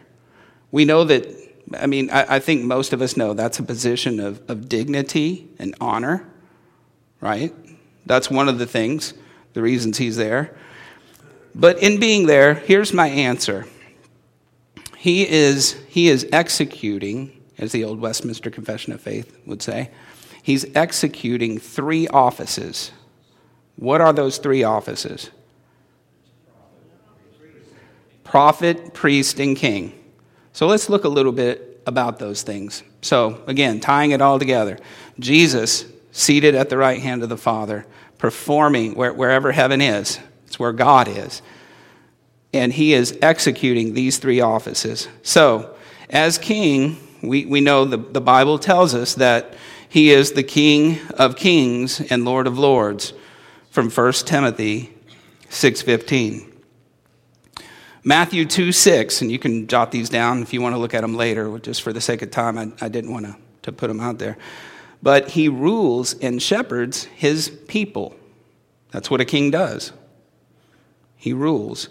We 0.69 0.85
know 0.85 1.03
that, 1.05 1.25
I 1.73 1.87
mean, 1.87 2.11
I, 2.11 2.35
I 2.35 2.39
think 2.39 2.63
most 2.63 2.93
of 2.93 3.01
us 3.01 3.17
know 3.17 3.33
that's 3.33 3.57
a 3.57 3.63
position 3.63 4.19
of, 4.19 4.47
of 4.47 4.69
dignity 4.69 5.49
and 5.57 5.73
honor, 5.81 6.29
right? 7.19 7.55
That's 8.05 8.29
one 8.29 8.47
of 8.47 8.59
the 8.59 8.67
things, 8.67 9.15
the 9.53 9.63
reasons 9.63 9.97
he's 9.97 10.15
there. 10.15 10.55
But 11.55 11.81
in 11.81 11.99
being 11.99 12.27
there, 12.27 12.53
here's 12.53 12.93
my 12.93 13.07
answer. 13.07 13.65
He 14.95 15.27
is, 15.27 15.81
he 15.87 16.07
is 16.07 16.27
executing, 16.31 17.31
as 17.57 17.71
the 17.71 17.83
old 17.83 17.99
Westminster 17.99 18.51
Confession 18.51 18.93
of 18.93 19.01
Faith 19.01 19.35
would 19.47 19.63
say, 19.63 19.89
he's 20.43 20.67
executing 20.75 21.57
three 21.57 22.07
offices. 22.09 22.91
What 23.75 24.01
are 24.01 24.13
those 24.13 24.37
three 24.37 24.61
offices? 24.61 25.31
Prophet, 28.31 28.93
priest, 28.93 29.41
and 29.41 29.57
king. 29.57 29.91
So 30.53 30.65
let's 30.65 30.87
look 30.87 31.03
a 31.03 31.09
little 31.09 31.33
bit 31.33 31.81
about 31.85 32.17
those 32.17 32.43
things. 32.43 32.81
So, 33.01 33.43
again, 33.45 33.81
tying 33.81 34.11
it 34.11 34.21
all 34.21 34.39
together 34.39 34.79
Jesus 35.19 35.83
seated 36.13 36.55
at 36.55 36.69
the 36.69 36.77
right 36.77 37.01
hand 37.01 37.23
of 37.23 37.27
the 37.27 37.35
Father, 37.35 37.85
performing 38.19 38.95
wherever 38.95 39.51
heaven 39.51 39.81
is, 39.81 40.17
it's 40.47 40.57
where 40.57 40.71
God 40.71 41.09
is. 41.09 41.41
And 42.53 42.71
he 42.71 42.93
is 42.93 43.19
executing 43.21 43.95
these 43.95 44.17
three 44.17 44.39
offices. 44.39 45.09
So, 45.23 45.75
as 46.09 46.37
king, 46.37 47.05
we, 47.21 47.45
we 47.45 47.59
know 47.59 47.83
the, 47.83 47.97
the 47.97 48.21
Bible 48.21 48.59
tells 48.59 48.95
us 48.95 49.15
that 49.15 49.55
he 49.89 50.09
is 50.09 50.31
the 50.31 50.43
King 50.43 50.99
of 51.17 51.35
kings 51.35 51.99
and 51.99 52.23
Lord 52.23 52.47
of 52.47 52.57
lords 52.57 53.11
from 53.71 53.89
1 53.89 54.13
Timothy 54.13 54.93
6.15. 55.49 56.50
Matthew 58.03 58.45
2 58.45 58.71
6, 58.71 59.21
and 59.21 59.31
you 59.31 59.37
can 59.37 59.67
jot 59.67 59.91
these 59.91 60.09
down 60.09 60.41
if 60.41 60.53
you 60.53 60.61
want 60.61 60.73
to 60.73 60.79
look 60.79 60.93
at 60.93 61.01
them 61.01 61.15
later, 61.15 61.59
just 61.59 61.83
for 61.83 61.93
the 61.93 62.01
sake 62.01 62.21
of 62.21 62.31
time, 62.31 62.57
I, 62.57 62.71
I 62.81 62.89
didn't 62.89 63.11
want 63.11 63.27
to, 63.27 63.35
to 63.63 63.71
put 63.71 63.87
them 63.87 63.99
out 63.99 64.17
there. 64.17 64.37
But 65.03 65.29
he 65.29 65.49
rules 65.49 66.13
and 66.19 66.41
shepherds 66.41 67.05
his 67.05 67.49
people. 67.67 68.15
That's 68.91 69.09
what 69.09 69.21
a 69.21 69.25
king 69.25 69.51
does. 69.51 69.91
He 71.15 71.33
rules. 71.33 71.89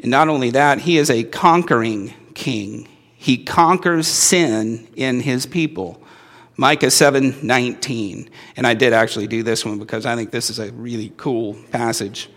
And 0.00 0.10
not 0.10 0.28
only 0.28 0.50
that, 0.50 0.80
he 0.80 0.98
is 0.98 1.10
a 1.10 1.24
conquering 1.24 2.14
king. 2.34 2.88
He 3.14 3.42
conquers 3.44 4.06
sin 4.06 4.88
in 4.96 5.20
his 5.20 5.46
people. 5.46 6.02
Micah 6.56 6.90
7 6.90 7.38
19. 7.42 8.28
And 8.56 8.66
I 8.66 8.74
did 8.74 8.92
actually 8.92 9.26
do 9.26 9.42
this 9.42 9.64
one 9.64 9.78
because 9.78 10.04
I 10.04 10.14
think 10.14 10.30
this 10.30 10.50
is 10.50 10.58
a 10.58 10.70
really 10.72 11.12
cool 11.16 11.54
passage. 11.70 12.28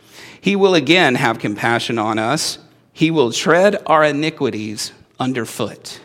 He 0.44 0.58
will 0.58 0.76
again 0.76 1.16
have 1.16 1.40
compassion 1.40 1.98
on 1.98 2.20
us. 2.20 2.60
He 2.92 3.10
will 3.10 3.32
tread 3.32 3.82
our 3.86 4.04
iniquities 4.04 4.92
underfoot. 5.18 6.02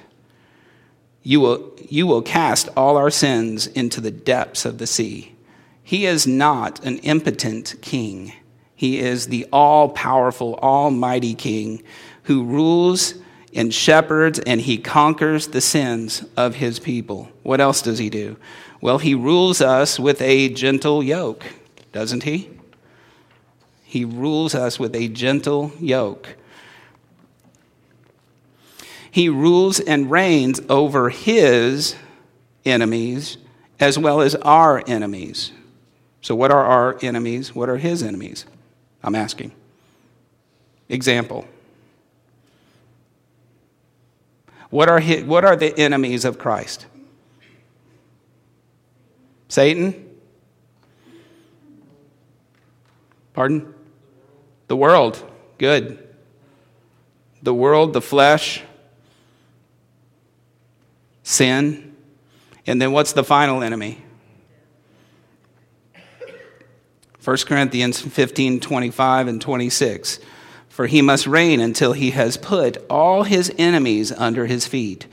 You 1.25 1.41
will, 1.41 1.73
you 1.89 2.07
will 2.07 2.23
cast 2.23 2.69
all 2.77 2.97
our 2.97 3.11
sins 3.11 3.67
into 3.67 4.01
the 4.01 4.13
depths 4.13 4.65
of 4.65 4.79
the 4.79 4.87
sea. 4.87 5.35
He 5.83 6.07
is 6.07 6.25
not 6.25 6.85
an 6.85 6.99
impotent 6.99 7.75
king. 7.83 8.33
He 8.77 9.01
is 9.01 9.27
the 9.27 9.45
all 9.53 9.89
powerful, 9.89 10.55
almighty 10.63 11.35
King 11.35 11.83
who 12.23 12.45
rules 12.45 13.15
and 13.53 13.75
shepherds 13.75 14.39
and 14.47 14.61
he 14.61 14.79
conquers 14.79 15.49
the 15.49 15.61
sins 15.61 16.25
of 16.37 16.55
his 16.55 16.79
people. 16.79 17.29
What 17.43 17.61
else 17.61 17.83
does 17.83 17.99
he 17.99 18.09
do? 18.09 18.37
Well, 18.81 18.99
he 18.99 19.17
rules 19.17 19.61
us 19.61 19.99
with 19.99 20.23
a 20.23 20.49
gentle 20.51 21.03
yoke. 21.03 21.45
doesn't 21.91 22.23
he? 22.23 22.51
He 23.89 24.05
rules 24.05 24.55
us 24.55 24.79
with 24.79 24.95
a 24.95 25.09
gentle 25.09 25.73
yoke. 25.81 26.37
He 29.11 29.31
rules 29.31 29.81
and 29.81 30.11
reigns 30.11 30.61
over 30.69 31.09
his 31.09 31.97
enemies 32.67 33.39
as 33.81 33.99
well 33.99 34.21
as 34.21 34.35
our 34.35 34.85
enemies. 34.87 35.53
So, 36.21 36.35
what 36.35 36.51
are 36.51 36.63
our 36.63 36.99
enemies? 37.01 37.55
What 37.55 37.71
are 37.71 37.79
his 37.79 38.03
enemies? 38.03 38.45
I'm 39.03 39.15
asking. 39.15 39.53
Example. 40.91 41.49
What 44.69 44.91
are, 44.91 45.01
his, 45.01 45.25
what 45.25 45.47
are 45.47 45.57
the 45.57 45.75
enemies 45.79 46.27
of 46.27 46.39
Christ? 46.39 46.85
Satan? 49.49 50.11
Pardon? 53.33 53.73
The 54.69 54.77
world. 54.77 55.23
Good. 55.59 56.07
The 57.43 57.55
world, 57.55 57.93
the 57.93 58.01
flesh, 58.01 58.63
sin. 61.23 61.97
And 62.67 62.81
then 62.81 62.93
what's 62.93 63.13
the 63.13 63.25
final 63.25 63.63
enemy? 63.63 64.05
1 67.25 67.37
Corinthians 67.47 68.01
15 68.01 68.61
25 68.61 69.29
and 69.29 69.41
26. 69.41 70.19
For 70.69 70.87
he 70.87 71.03
must 71.03 71.27
reign 71.27 71.61
until 71.61 71.93
he 71.93 72.13
has 72.13 72.37
put 72.37 72.79
all 72.89 73.25
his 73.25 73.53
enemies 73.59 74.13
under 74.13 74.47
his 74.47 74.67
feet. 74.67 75.07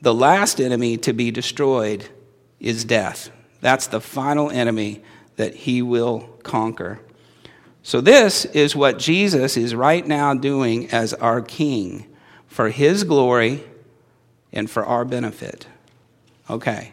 The 0.00 0.14
last 0.14 0.60
enemy 0.60 0.96
to 0.98 1.12
be 1.12 1.30
destroyed 1.30 2.08
is 2.60 2.84
death. 2.84 3.30
That's 3.60 3.88
the 3.88 4.00
final 4.00 4.50
enemy 4.50 5.02
that 5.36 5.54
he 5.54 5.82
will 5.82 6.20
conquer. 6.42 7.00
So, 7.82 8.00
this 8.00 8.44
is 8.44 8.76
what 8.76 8.98
Jesus 8.98 9.56
is 9.56 9.74
right 9.74 10.06
now 10.06 10.34
doing 10.34 10.90
as 10.90 11.14
our 11.14 11.40
King 11.40 12.06
for 12.46 12.70
his 12.70 13.04
glory 13.04 13.64
and 14.52 14.70
for 14.70 14.84
our 14.84 15.04
benefit. 15.04 15.66
Okay. 16.50 16.92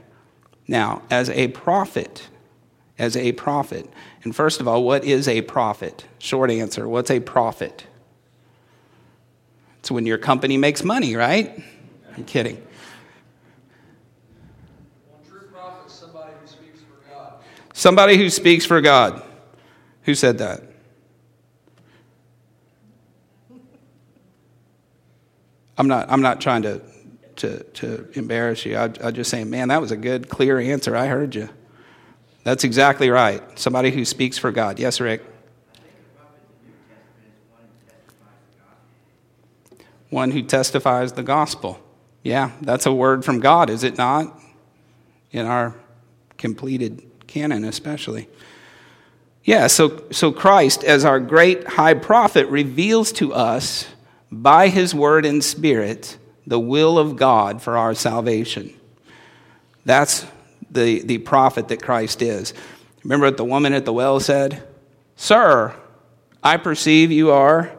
Now, 0.68 1.01
as 1.10 1.30
a 1.30 1.50
prophet, 1.50 2.27
as 2.98 3.15
a 3.15 3.32
prophet, 3.34 3.89
and 4.24 4.36
first 4.36 4.60
of 4.60 4.68
all, 4.68 4.84
what 4.84 5.04
is 5.04 5.27
a 5.27 5.42
prophet? 5.42 6.06
Short 6.20 6.50
answer 6.50 6.88
what's 6.88 7.12
a 7.12 7.20
prophet? 7.20 7.86
It's 9.80 9.92
when 9.92 10.06
your 10.06 10.18
company 10.18 10.58
makes 10.58 10.84
money, 10.84 11.15
right? 11.15 11.62
I'm 12.18 12.25
kidding. 12.25 12.56
One 15.10 15.22
true 15.30 15.48
prophet 15.51 15.88
is 15.88 15.94
somebody 15.94 16.32
who 16.42 16.48
speaks 16.48 16.80
for 16.80 17.13
God. 17.13 17.34
Somebody 17.74 18.18
who 18.18 18.30
speaks 18.30 18.65
for 18.65 18.82
God. 18.82 19.24
Who 20.04 20.15
said 20.15 20.39
that? 20.39 20.63
I'm 25.77 25.88
not, 25.88 26.10
I'm 26.10 26.22
not 26.22 26.41
trying 26.41 26.62
to, 26.63 26.82
to, 27.38 27.63
to 27.63 28.10
embarrass 28.13 28.65
you. 28.65 28.77
I, 28.77 28.91
I'm 29.03 29.13
just 29.13 29.29
saying, 29.29 29.50
man, 29.50 29.67
that 29.70 29.82
was 29.82 29.91
a 29.91 29.98
good, 29.98 30.29
clear 30.29 30.60
answer. 30.60 30.96
I 30.96 31.08
heard 31.08 31.36
you. 31.36 31.50
That's 32.44 32.63
exactly 32.63 33.10
right. 33.10 33.41
Somebody 33.58 33.91
who 33.91 34.05
speaks 34.05 34.38
for 34.38 34.51
God. 34.51 34.79
Yes, 34.79 35.01
Rick? 35.01 35.24
One 40.10 40.32
who 40.32 40.44
testifies 40.44 41.13
the 41.13 41.24
gospel. 41.24 41.79
Yeah, 42.24 42.51
that's 42.62 42.86
a 42.86 42.94
word 42.94 43.25
from 43.25 43.39
God, 43.39 43.70
is 43.70 43.84
it 43.84 43.98
not? 43.98 44.39
In 45.32 45.46
our 45.46 45.75
completed 46.38 47.03
canon, 47.27 47.65
especially. 47.65 48.29
Yeah, 49.44 49.67
so, 49.67 50.03
so 50.12 50.32
Christ, 50.32 50.84
as 50.84 51.03
our 51.05 51.20
great 51.20 51.67
high 51.67 51.94
prophet, 51.96 52.48
reveals 52.48 53.12
to 53.13 53.34
us 53.34 53.88
by 54.41 54.67
his 54.67 54.93
word 54.93 55.25
and 55.25 55.43
spirit 55.43 56.17
the 56.45 56.59
will 56.59 56.98
of 56.98 57.15
God 57.15 57.61
for 57.61 57.77
our 57.77 57.93
salvation. 57.93 58.74
That's 59.85 60.25
the, 60.69 61.01
the 61.01 61.19
prophet 61.19 61.69
that 61.69 61.81
Christ 61.81 62.21
is. 62.21 62.53
Remember 63.03 63.27
what 63.27 63.37
the 63.37 63.45
woman 63.45 63.74
at 63.74 63.85
the 63.85 63.93
well 63.93 64.19
said? 64.19 64.63
Sir, 65.15 65.74
I 66.43 66.57
perceive 66.57 67.11
you 67.11 67.31
are 67.31 67.71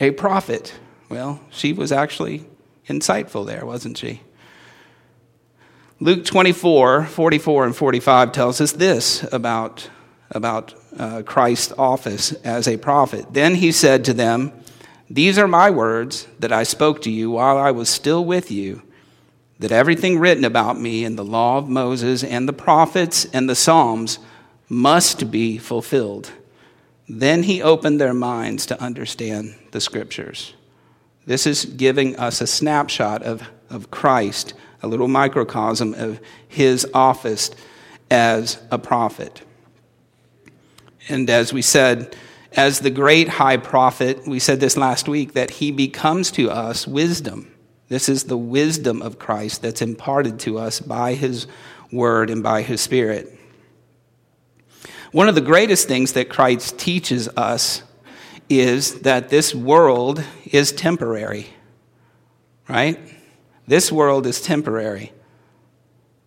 a 0.00 0.10
prophet. 0.12 0.74
Well, 1.08 1.40
she 1.50 1.72
was 1.72 1.92
actually 1.92 2.46
insightful 2.88 3.46
there, 3.46 3.66
wasn't 3.66 3.98
she? 3.98 4.22
Luke 6.00 6.24
24, 6.24 7.06
44, 7.06 7.66
and 7.66 7.76
45 7.76 8.32
tells 8.32 8.60
us 8.60 8.72
this 8.72 9.30
about, 9.32 9.90
about 10.30 10.74
uh, 10.96 11.22
Christ's 11.26 11.72
office 11.76 12.32
as 12.44 12.68
a 12.68 12.76
prophet. 12.76 13.26
Then 13.32 13.56
he 13.56 13.72
said 13.72 14.04
to 14.04 14.14
them, 14.14 14.52
These 15.10 15.38
are 15.38 15.48
my 15.48 15.70
words 15.70 16.26
that 16.38 16.52
I 16.52 16.64
spoke 16.64 17.02
to 17.02 17.10
you 17.10 17.30
while 17.30 17.56
I 17.56 17.70
was 17.70 17.88
still 17.88 18.24
with 18.24 18.50
you 18.50 18.82
that 19.58 19.72
everything 19.72 20.18
written 20.18 20.44
about 20.44 20.80
me 20.80 21.04
in 21.04 21.16
the 21.16 21.24
law 21.24 21.58
of 21.58 21.68
Moses 21.68 22.22
and 22.22 22.48
the 22.48 22.52
prophets 22.52 23.24
and 23.32 23.48
the 23.48 23.56
Psalms 23.56 24.18
must 24.68 25.30
be 25.30 25.58
fulfilled. 25.58 26.30
Then 27.08 27.42
he 27.42 27.62
opened 27.62 28.00
their 28.00 28.14
minds 28.14 28.66
to 28.66 28.80
understand 28.80 29.54
the 29.72 29.80
scriptures. 29.80 30.54
This 31.26 31.46
is 31.46 31.64
giving 31.64 32.16
us 32.16 32.40
a 32.40 32.46
snapshot 32.46 33.22
of, 33.22 33.42
of 33.70 33.90
Christ, 33.90 34.54
a 34.82 34.88
little 34.88 35.08
microcosm 35.08 35.94
of 35.94 36.20
his 36.46 36.86
office 36.94 37.50
as 38.10 38.58
a 38.70 38.78
prophet. 38.78 39.42
And 41.08 41.28
as 41.28 41.52
we 41.52 41.62
said, 41.62 42.14
as 42.58 42.80
the 42.80 42.90
great 42.90 43.28
high 43.28 43.56
prophet, 43.56 44.26
we 44.26 44.38
said 44.38 44.60
this 44.60 44.76
last 44.76 45.08
week, 45.08 45.32
that 45.32 45.50
he 45.50 45.70
becomes 45.70 46.30
to 46.32 46.50
us 46.50 46.86
wisdom 46.86 47.50
this 47.88 48.08
is 48.08 48.24
the 48.24 48.36
wisdom 48.36 49.00
of 49.00 49.18
Christ 49.18 49.62
that's 49.62 49.80
imparted 49.80 50.38
to 50.40 50.58
us 50.58 50.78
by 50.80 51.14
his 51.14 51.46
word 51.90 52.28
and 52.28 52.42
by 52.42 52.62
his 52.62 52.80
spirit. 52.80 53.34
One 55.10 55.28
of 55.28 55.34
the 55.34 55.40
greatest 55.40 55.88
things 55.88 56.12
that 56.12 56.28
Christ 56.28 56.78
teaches 56.78 57.28
us 57.28 57.82
is 58.50 59.00
that 59.00 59.30
this 59.30 59.54
world 59.54 60.22
is 60.44 60.70
temporary, 60.70 61.46
right? 62.68 62.98
This 63.66 63.90
world 63.90 64.26
is 64.26 64.42
temporary. 64.42 65.12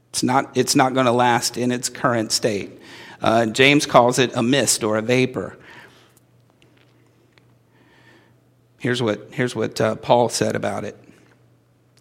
It's 0.10 0.24
not, 0.24 0.58
it's 0.58 0.76
not 0.76 0.96
going 0.96 1.06
to 1.06 1.12
last 1.12 1.58
in 1.58 1.72
its 1.72 1.90
current 1.90 2.32
state. 2.32 2.72
Uh, 3.22 3.46
James 3.46 3.86
calls 3.86 4.18
it 4.18 4.36
a 4.36 4.42
mist 4.42 4.84
or 4.84 4.98
a 4.98 5.02
vapor. 5.04 5.58
Here's 8.82 9.00
what, 9.00 9.28
here's 9.30 9.56
what 9.56 9.80
uh, 9.80 9.94
Paul 9.94 10.28
said 10.30 10.56
about 10.56 10.86
it. 10.86 10.98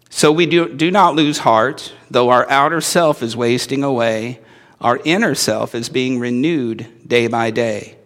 So 0.09 0.31
we 0.31 0.47
do, 0.47 0.67
do 0.67 0.89
not 0.89 1.13
lose 1.13 1.37
heart, 1.37 1.93
though 2.09 2.29
our 2.29 2.49
outer 2.49 2.81
self 2.81 3.21
is 3.21 3.37
wasting 3.37 3.83
away, 3.83 4.39
our 4.81 4.99
inner 5.05 5.35
self 5.35 5.75
is 5.75 5.89
being 5.89 6.17
renewed 6.17 7.07
day 7.07 7.27
by 7.27 7.51
day. 7.51 7.97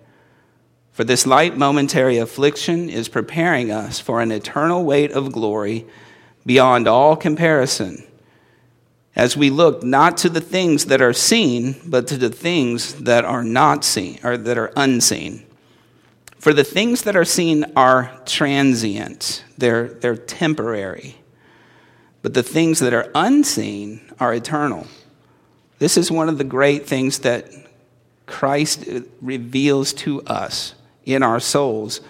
For 0.92 1.06
this 1.06 1.26
light 1.26 1.56
momentary 1.56 2.18
affliction 2.18 2.90
is 2.90 3.08
preparing 3.08 3.72
us 3.72 4.02
for 4.02 4.20
an 4.20 4.34
eternal 4.34 4.84
weight 4.84 5.14
of 5.14 5.32
glory 5.32 5.86
beyond 6.46 6.86
all 6.86 7.16
comparison, 7.16 8.06
as 9.16 9.38
we 9.38 9.50
look 9.50 9.84
not 9.84 10.18
to 10.18 10.28
the 10.28 10.42
things 10.42 10.88
that 10.88 11.02
are 11.02 11.14
seen, 11.14 11.78
but 11.86 12.08
to 12.08 12.18
the 12.18 12.30
things 12.30 12.96
that 12.96 13.24
are 13.24 13.44
not 13.44 13.86
seen, 13.86 14.20
or 14.22 14.36
that 14.36 14.58
are 14.58 14.74
unseen. 14.76 15.46
For 16.46 16.54
the 16.54 16.64
things 16.64 17.02
that 17.02 17.16
are 17.16 17.26
seen 17.26 17.66
are 17.76 18.22
transient, 18.28 19.44
they're, 19.58 19.88
they're 19.88 20.16
temporary 20.16 21.16
but 22.26 22.34
the 22.34 22.42
things 22.42 22.80
that 22.80 22.92
are 22.92 23.12
unseen 23.14 24.02
are 24.20 24.34
eternal. 24.34 24.88
This 25.78 25.96
is 25.96 26.10
one 26.10 26.28
of 26.28 26.40
the 26.40 26.44
great 26.44 26.88
things 26.88 27.20
that 27.20 27.52
Christ 28.26 28.84
reveals 29.22 29.94
to 29.94 30.24
us 30.24 30.74
in 31.06 31.22
our 31.22 31.40
souls. 31.40 32.02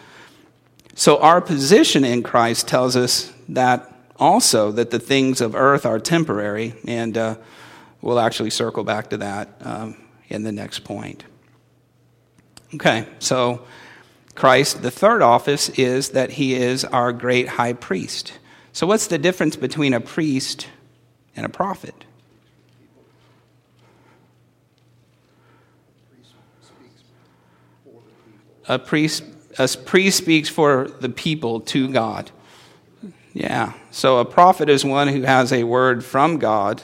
So, 0.95 1.17
our 1.19 1.41
position 1.41 2.05
in 2.05 2.23
Christ 2.23 2.65
tells 2.65 2.95
us 2.95 3.33
that 3.49 3.93
also 4.15 4.71
that 4.71 4.89
the 4.89 4.99
things 4.99 5.41
of 5.41 5.53
earth 5.53 5.85
are 5.85 5.99
temporary, 5.99 6.75
and 6.87 7.17
uh, 7.17 7.35
we'll 8.01 8.19
actually 8.19 8.51
circle 8.51 8.85
back 8.85 9.09
to 9.09 9.17
that 9.17 9.49
um, 9.65 9.97
in 10.29 10.43
the 10.43 10.53
next 10.53 10.85
point. 10.85 11.25
Okay, 12.73 13.05
so 13.19 13.65
Christ, 14.35 14.81
the 14.81 14.91
third 14.91 15.21
office 15.21 15.69
is 15.69 16.09
that 16.09 16.31
he 16.31 16.55
is 16.55 16.83
our 16.85 17.13
great 17.13 17.47
high 17.47 17.73
priest. 17.73 18.33
So, 18.73 18.85
what's 18.85 19.07
the 19.07 19.17
difference 19.17 19.55
between 19.55 19.93
a 19.93 20.01
priest 20.01 20.67
and 21.35 21.45
a 21.45 21.49
prophet? 21.49 21.95
A 28.67 28.79
priest, 28.79 29.23
a 29.57 29.67
priest 29.67 30.17
speaks 30.17 30.49
for 30.49 30.89
the 30.99 31.09
people 31.09 31.61
to 31.61 31.91
God. 31.91 32.31
Yeah. 33.35 33.73
So 33.91 34.19
a 34.19 34.25
prophet 34.25 34.69
is 34.69 34.85
one 34.85 35.09
who 35.09 35.23
has 35.23 35.51
a 35.51 35.65
word 35.65 36.05
from 36.05 36.37
God 36.37 36.81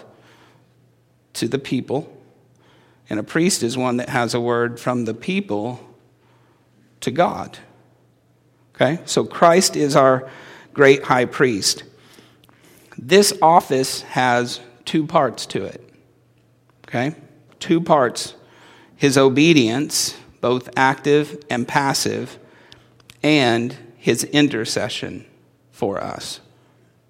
to 1.33 1.47
the 1.47 1.57
people. 1.57 2.11
And 3.09 3.19
a 3.19 3.23
priest 3.23 3.63
is 3.63 3.77
one 3.77 3.97
that 3.97 4.09
has 4.09 4.33
a 4.33 4.39
word 4.39 4.77
from 4.77 5.05
the 5.05 5.13
people 5.13 5.79
to 7.01 7.11
God. 7.11 7.57
Okay? 8.75 9.01
So 9.05 9.25
Christ 9.25 9.75
is 9.75 9.95
our 9.95 10.29
great 10.73 11.03
high 11.03 11.25
priest. 11.25 11.83
This 12.97 13.33
office 13.41 14.01
has 14.03 14.59
two 14.85 15.05
parts 15.05 15.45
to 15.47 15.65
it. 15.65 15.83
Okay? 16.87 17.15
Two 17.59 17.81
parts 17.81 18.35
his 18.95 19.17
obedience, 19.17 20.15
both 20.41 20.69
active 20.77 21.43
and 21.49 21.67
passive, 21.67 22.37
and 23.23 23.75
his 23.97 24.23
intercession 24.25 25.25
for 25.71 25.99
us. 25.99 26.39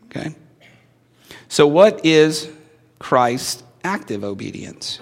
Okay? 0.06 0.34
So, 1.50 1.68
what 1.68 2.06
is 2.06 2.50
Christ's 2.98 3.64
active 3.84 4.24
obedience? 4.24 5.02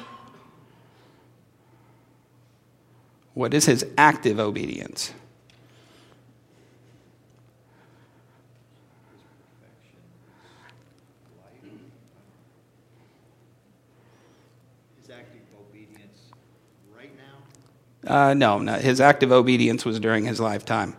What 3.39 3.53
is 3.53 3.67
his 3.67 3.85
active 3.97 4.37
obedience? 4.37 5.13
Uh, 18.05 18.33
no, 18.33 18.57
no, 18.57 18.73
his 18.73 18.99
active 18.99 19.31
obedience 19.31 19.85
was 19.85 20.01
during 20.01 20.25
his 20.25 20.41
lifetime. 20.41 20.97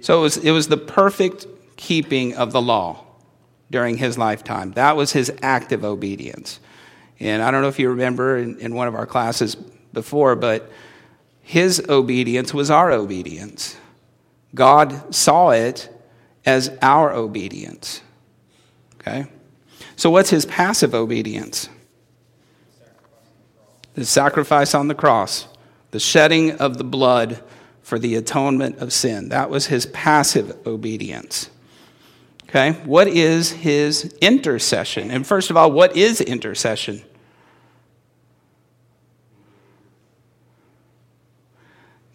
So 0.00 0.18
it 0.18 0.22
was, 0.22 0.36
it 0.38 0.50
was 0.50 0.66
the 0.66 0.76
perfect 0.76 1.46
keeping 1.76 2.34
of 2.34 2.50
the 2.50 2.60
law 2.60 3.04
during 3.70 3.98
his 3.98 4.18
lifetime. 4.18 4.72
That 4.72 4.96
was 4.96 5.12
his 5.12 5.30
active 5.40 5.84
obedience. 5.84 6.58
And 7.20 7.42
I 7.42 7.52
don't 7.52 7.62
know 7.62 7.68
if 7.68 7.78
you 7.78 7.90
remember 7.90 8.38
in, 8.38 8.58
in 8.58 8.74
one 8.74 8.88
of 8.88 8.96
our 8.96 9.06
classes 9.06 9.54
before, 9.92 10.34
but 10.34 10.68
his 11.46 11.80
obedience 11.88 12.52
was 12.52 12.72
our 12.72 12.90
obedience. 12.90 13.76
God 14.52 15.14
saw 15.14 15.50
it 15.50 15.88
as 16.44 16.76
our 16.82 17.12
obedience. 17.12 18.02
Okay? 18.96 19.26
So, 19.94 20.10
what's 20.10 20.30
his 20.30 20.44
passive 20.44 20.92
obedience? 20.92 21.68
The 23.94 24.04
sacrifice 24.04 24.74
on 24.74 24.88
the 24.88 24.94
cross 24.96 25.46
the 25.92 26.00
shedding 26.00 26.50
of 26.50 26.78
the 26.78 26.84
blood 26.84 27.40
for 27.80 28.00
the 28.00 28.16
atonement 28.16 28.78
of 28.78 28.92
sin. 28.92 29.28
That 29.28 29.48
was 29.48 29.66
his 29.66 29.86
passive 29.86 30.66
obedience. 30.66 31.48
Okay, 32.48 32.72
what 32.84 33.06
is 33.06 33.52
his 33.52 34.12
intercession? 34.20 35.12
And 35.12 35.24
first 35.24 35.50
of 35.50 35.56
all, 35.56 35.70
what 35.70 35.96
is 35.96 36.20
intercession? 36.20 37.02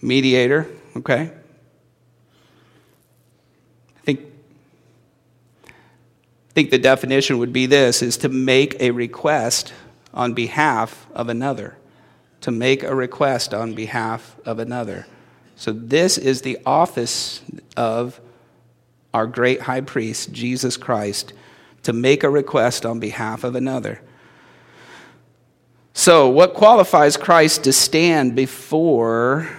Mediator, 0.02 0.68
okay. 0.98 1.32
I 3.96 4.02
think, 4.04 4.20
think 6.50 6.72
the 6.72 6.80
definition 6.80 7.38
would 7.38 7.54
be 7.54 7.66
this 7.66 8.02
is 8.02 8.18
to 8.18 8.30
make 8.30 8.80
a 8.82 8.92
request 8.92 9.74
on 10.14 10.34
behalf 10.34 11.08
of 11.14 11.30
another 11.30 11.78
to 12.42 12.52
make 12.52 12.84
a 12.84 12.94
request 12.94 13.54
on 13.54 13.74
behalf 13.74 14.36
of 14.46 14.60
another. 14.60 15.08
So, 15.56 15.72
this 15.72 16.18
is 16.18 16.42
the 16.42 16.58
office 16.66 17.42
of 17.78 18.20
our 19.14 19.28
great 19.28 19.62
high 19.62 19.82
priest, 19.82 20.32
Jesus 20.32 20.76
Christ, 20.76 21.34
to 21.84 21.94
make 21.94 22.24
a 22.24 22.30
request 22.30 22.86
on 22.86 23.00
behalf 23.00 23.44
of 23.44 23.56
another. 23.56 24.02
So, 25.94 26.30
what 26.30 26.56
qualifies 26.56 27.16
Christ 27.16 27.64
to 27.66 27.74
stand 27.74 28.36
before 28.36 29.50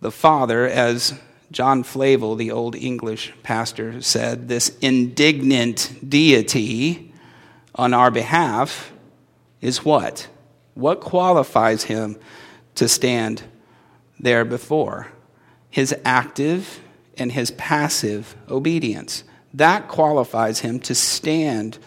the 0.00 0.10
Father, 0.10 0.66
as 0.66 1.18
John 1.50 1.82
Flavel, 1.82 2.34
the 2.34 2.50
old 2.50 2.74
English 2.74 3.32
pastor, 3.42 4.00
said, 4.02 4.48
this 4.48 4.76
indignant 4.80 6.08
deity 6.08 7.12
on 7.74 7.94
our 7.94 8.10
behalf 8.10 8.92
is 9.60 9.84
what? 9.84 10.28
What 10.74 11.00
qualifies 11.00 11.84
him 11.84 12.18
to 12.74 12.88
stand 12.88 13.42
there 14.18 14.44
before? 14.44 15.08
His 15.70 15.94
active 16.04 16.80
and 17.16 17.32
his 17.32 17.50
passive 17.52 18.36
obedience. 18.50 19.24
That 19.54 19.88
qualifies 19.88 20.60
him 20.60 20.80
to 20.80 20.94
stand 20.94 21.78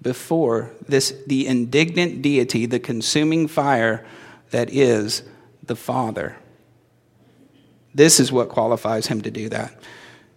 before 0.00 0.70
this 0.88 1.14
the 1.26 1.46
indignant 1.46 2.22
deity, 2.22 2.66
the 2.66 2.80
consuming 2.80 3.46
fire 3.46 4.04
that 4.50 4.72
is 4.72 5.22
the 5.62 5.76
Father. 5.76 6.36
This 7.94 8.20
is 8.20 8.32
what 8.32 8.48
qualifies 8.48 9.06
him 9.06 9.22
to 9.22 9.30
do 9.30 9.48
that. 9.50 9.74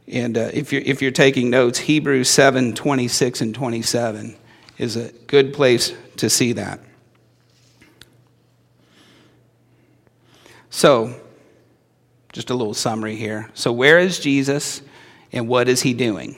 And 0.07 0.37
uh, 0.37 0.49
if, 0.53 0.71
you're, 0.71 0.81
if 0.83 1.01
you're 1.01 1.11
taking 1.11 1.49
notes, 1.49 1.79
Hebrews 1.79 2.29
7 2.29 2.73
26 2.73 3.41
and 3.41 3.55
27 3.55 4.35
is 4.77 4.95
a 4.95 5.11
good 5.27 5.53
place 5.53 5.93
to 6.17 6.29
see 6.29 6.53
that. 6.53 6.79
So, 10.69 11.15
just 12.33 12.49
a 12.49 12.53
little 12.53 12.73
summary 12.73 13.15
here. 13.15 13.49
So, 13.53 13.71
where 13.71 13.97
is 13.97 14.19
Jesus 14.19 14.81
and 15.31 15.47
what 15.47 15.69
is 15.69 15.81
he 15.81 15.93
doing? 15.93 16.35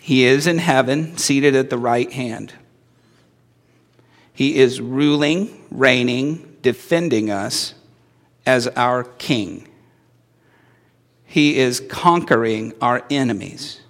He 0.00 0.24
is 0.24 0.46
in 0.46 0.58
heaven, 0.58 1.16
seated 1.16 1.54
at 1.54 1.70
the 1.70 1.78
right 1.78 2.10
hand. 2.10 2.52
He 4.32 4.56
is 4.56 4.80
ruling, 4.80 5.66
reigning, 5.70 6.56
defending 6.62 7.30
us 7.30 7.74
as 8.46 8.68
our 8.68 9.04
king. 9.04 9.68
He 11.24 11.58
is 11.58 11.80
conquering 11.88 12.72
our 12.80 13.04
enemies. 13.10 13.80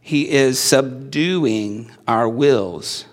He 0.00 0.30
is 0.30 0.58
subduing 0.58 1.90
our 2.06 2.28
wills. 2.28 3.06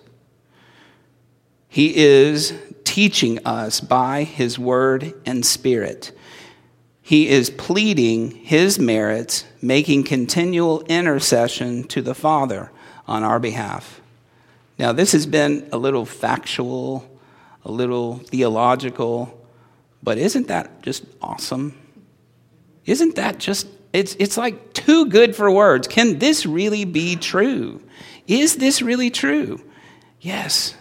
He 1.70 1.96
is 1.96 2.54
teaching 2.84 3.40
us 3.46 3.80
by 3.80 4.24
his 4.24 4.58
word 4.58 5.14
and 5.26 5.46
spirit. 5.46 6.12
He 7.02 7.30
is 7.30 7.50
pleading 7.50 8.32
his 8.32 8.80
merits, 8.80 9.46
making 9.62 10.04
continual 10.04 10.82
intercession 10.86 11.84
to 11.86 12.02
the 12.02 12.16
Father 12.16 12.72
on 13.08 13.24
our 13.24 13.40
behalf. 13.40 14.02
Now, 14.80 14.92
this 14.92 15.14
has 15.14 15.26
been 15.26 15.70
a 15.72 15.78
little 15.78 16.06
factual, 16.06 17.10
a 17.64 17.72
little 17.72 18.18
theological, 18.18 19.47
but 20.08 20.18
isn't 20.18 20.48
that 20.48 20.82
just 20.84 21.04
awesome? 21.22 21.78
Isn't 22.86 23.16
that 23.18 23.40
just, 23.40 23.68
it's, 23.92 24.16
it's 24.20 24.38
like 24.38 24.72
too 24.72 25.08
good 25.08 25.36
for 25.36 25.52
words. 25.52 25.86
Can 25.86 26.18
this 26.18 26.46
really 26.46 26.86
be 26.86 27.18
true? 27.18 27.84
Is 28.26 28.56
this 28.56 28.82
really 28.82 29.10
true? 29.10 29.62
Yes, 30.22 30.76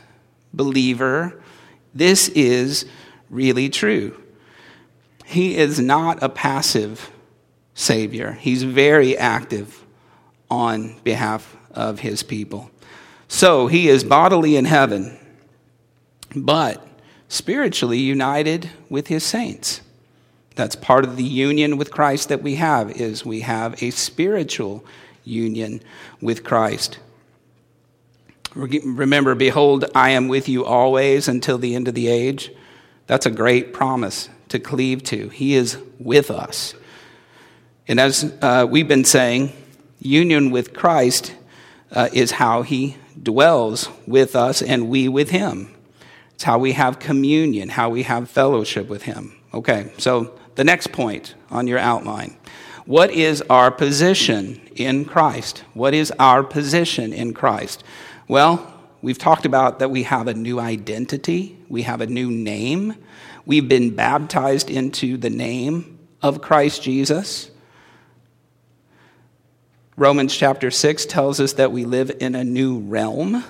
believer, 0.54 1.42
this 1.92 2.28
is 2.28 2.86
really 3.28 3.68
true. 3.68 4.16
He 5.24 5.56
is 5.56 5.80
not 5.80 6.22
a 6.22 6.28
passive 6.28 7.10
Savior, 7.74 8.30
He's 8.30 8.62
very 8.62 9.18
active 9.18 9.84
on 10.48 11.00
behalf 11.00 11.56
of 11.72 11.98
His 11.98 12.22
people. 12.22 12.70
So 13.26 13.66
He 13.66 13.88
is 13.88 14.04
bodily 14.04 14.54
in 14.54 14.66
heaven, 14.66 15.18
but 16.36 16.86
spiritually 17.28 17.98
united 17.98 18.70
with 18.88 19.08
His 19.08 19.24
saints. 19.24 19.80
That's 20.54 20.74
part 20.74 21.04
of 21.04 21.16
the 21.16 21.24
union 21.24 21.76
with 21.76 21.90
Christ 21.90 22.30
that 22.30 22.42
we 22.42 22.54
have 22.54 22.90
is 22.90 23.26
we 23.26 23.40
have 23.40 23.82
a 23.82 23.90
spiritual 23.90 24.84
union 25.22 25.82
with 26.20 26.44
Christ. 26.44 26.98
Remember, 28.54 29.34
behold, 29.34 29.84
I 29.94 30.10
am 30.10 30.28
with 30.28 30.48
you 30.48 30.64
always 30.64 31.28
until 31.28 31.58
the 31.58 31.74
end 31.74 31.88
of 31.88 31.94
the 31.94 32.08
age. 32.08 32.50
That's 33.06 33.26
a 33.26 33.30
great 33.30 33.74
promise 33.74 34.30
to 34.48 34.58
cleave 34.58 35.02
to. 35.04 35.28
He 35.28 35.54
is 35.54 35.76
with 35.98 36.30
us. 36.30 36.74
And 37.86 38.00
as 38.00 38.34
uh, 38.40 38.66
we've 38.68 38.88
been 38.88 39.04
saying, 39.04 39.52
union 40.00 40.50
with 40.50 40.72
Christ 40.72 41.34
uh, 41.92 42.08
is 42.14 42.32
how 42.32 42.62
he 42.62 42.96
dwells 43.22 43.90
with 44.06 44.34
us 44.34 44.62
and 44.62 44.88
we 44.88 45.06
with 45.08 45.30
him. 45.30 45.75
It's 46.36 46.44
how 46.44 46.58
we 46.58 46.72
have 46.72 46.98
communion, 46.98 47.70
how 47.70 47.88
we 47.88 48.02
have 48.02 48.28
fellowship 48.28 48.88
with 48.88 49.04
him. 49.04 49.34
Okay, 49.54 49.90
so 49.96 50.38
the 50.56 50.64
next 50.64 50.92
point 50.92 51.34
on 51.50 51.66
your 51.66 51.78
outline. 51.78 52.36
What 52.84 53.10
is 53.10 53.42
our 53.48 53.70
position 53.70 54.60
in 54.74 55.06
Christ? 55.06 55.64
What 55.72 55.94
is 55.94 56.12
our 56.18 56.44
position 56.44 57.14
in 57.14 57.32
Christ? 57.32 57.82
Well, 58.28 58.70
we've 59.00 59.16
talked 59.16 59.46
about 59.46 59.78
that 59.78 59.90
we 59.90 60.02
have 60.02 60.28
a 60.28 60.34
new 60.34 60.60
identity, 60.60 61.56
we 61.70 61.82
have 61.82 62.02
a 62.02 62.06
new 62.06 62.30
name. 62.30 62.96
We've 63.46 63.66
been 63.66 63.96
baptized 63.96 64.68
into 64.68 65.16
the 65.16 65.30
name 65.30 65.98
of 66.20 66.42
Christ 66.42 66.82
Jesus. 66.82 67.50
Romans 69.96 70.36
chapter 70.36 70.70
6 70.70 71.06
tells 71.06 71.40
us 71.40 71.54
that 71.54 71.72
we 71.72 71.86
live 71.86 72.14
in 72.20 72.34
a 72.34 72.44
new 72.44 72.80
realm. 72.80 73.42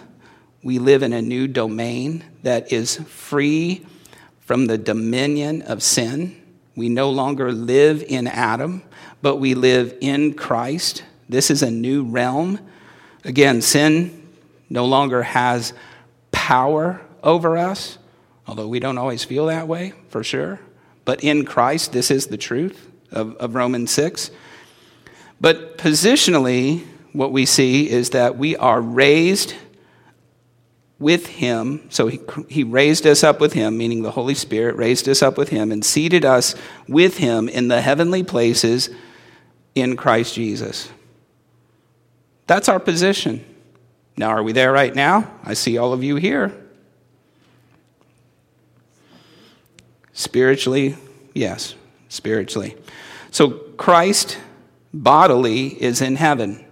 We 0.67 0.81
live 0.81 1.05
in 1.05 1.13
a 1.13 1.23
new 1.23 1.47
domain 1.47 2.25
that 2.43 2.73
is 2.73 2.97
free 2.97 3.87
from 4.41 4.67
the 4.67 4.77
dominion 4.77 5.63
of 5.63 5.81
sin. 5.81 6.43
We 6.75 6.89
no 6.89 7.09
longer 7.11 7.53
live 7.53 8.03
in 8.03 8.27
Adam, 8.27 8.83
but 9.23 9.37
we 9.37 9.55
live 9.55 9.97
in 10.01 10.35
Christ. 10.35 11.05
This 11.29 11.53
is 11.53 11.63
a 11.63 11.71
new 11.71 12.03
realm. 12.03 12.59
Again, 13.25 13.63
sin 13.63 14.27
no 14.69 14.87
longer 14.87 15.23
has 15.23 15.73
power 16.33 17.01
over 17.23 17.57
us, 17.57 17.99
although 18.49 18.67
we 18.67 18.81
don't 18.81 18.99
always 18.99 19.23
feel 19.23 19.47
that 19.47 19.69
way, 19.69 19.93
for 20.09 20.25
sure. 20.25 20.59
But 21.05 21.23
in 21.23 21.45
Christ, 21.45 21.93
this 21.93 22.11
is 22.11 22.27
the 22.27 22.37
truth 22.37 22.91
of, 23.13 23.37
of 23.37 23.55
Romans 23.55 23.93
6. 23.93 24.33
But 25.41 25.79
positionally, 25.79 26.85
what 27.13 27.31
we 27.31 27.47
see 27.47 27.89
is 27.89 28.11
that 28.11 28.37
we 28.37 28.57
are 28.57 28.81
raised 28.81 29.55
with 30.99 31.27
him. 31.27 31.87
So 31.91 32.09
he, 32.09 32.21
he 32.49 32.65
raised 32.65 33.07
us 33.07 33.23
up 33.23 33.41
with 33.41 33.53
him, 33.53 33.77
meaning 33.77 34.03
the 34.03 34.11
Holy 34.11 34.35
Spirit 34.35 34.77
raised 34.77 35.09
us 35.09 35.23
up 35.23 35.37
with 35.37 35.51
him 35.51 35.71
and 35.71 35.85
seated 35.85 36.25
us 36.25 36.55
with 36.89 37.19
him 37.19 37.49
in 37.49 37.69
the 37.69 37.81
heavenly 37.81 38.23
places 38.23 38.91
in 39.75 39.97
Christ 39.97 40.35
Jesus. 40.35 40.89
That's 42.47 42.69
our 42.69 42.81
position. 42.81 43.45
Now, 44.17 44.29
are 44.29 44.43
we 44.43 44.53
there 44.53 44.73
right 44.73 44.95
now? 44.95 45.31
I 45.45 45.55
see 45.55 45.77
all 45.77 45.93
of 45.93 46.03
you 46.03 46.17
here. 46.17 46.57
Spiritually, 50.15 50.97
yes, 51.35 51.75
spiritually. 52.09 52.75
So 53.31 53.51
Christ 53.51 54.39
bodily 54.95 55.67
is 55.83 56.01
in 56.01 56.17
heaven. 56.17 56.65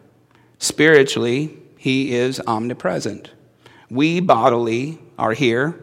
Spiritually, 0.59 1.59
he 1.77 2.15
is 2.15 2.41
omnipresent. 2.47 3.34
We 3.95 4.19
bodily 4.19 4.99
are 5.17 5.35
here, 5.35 5.79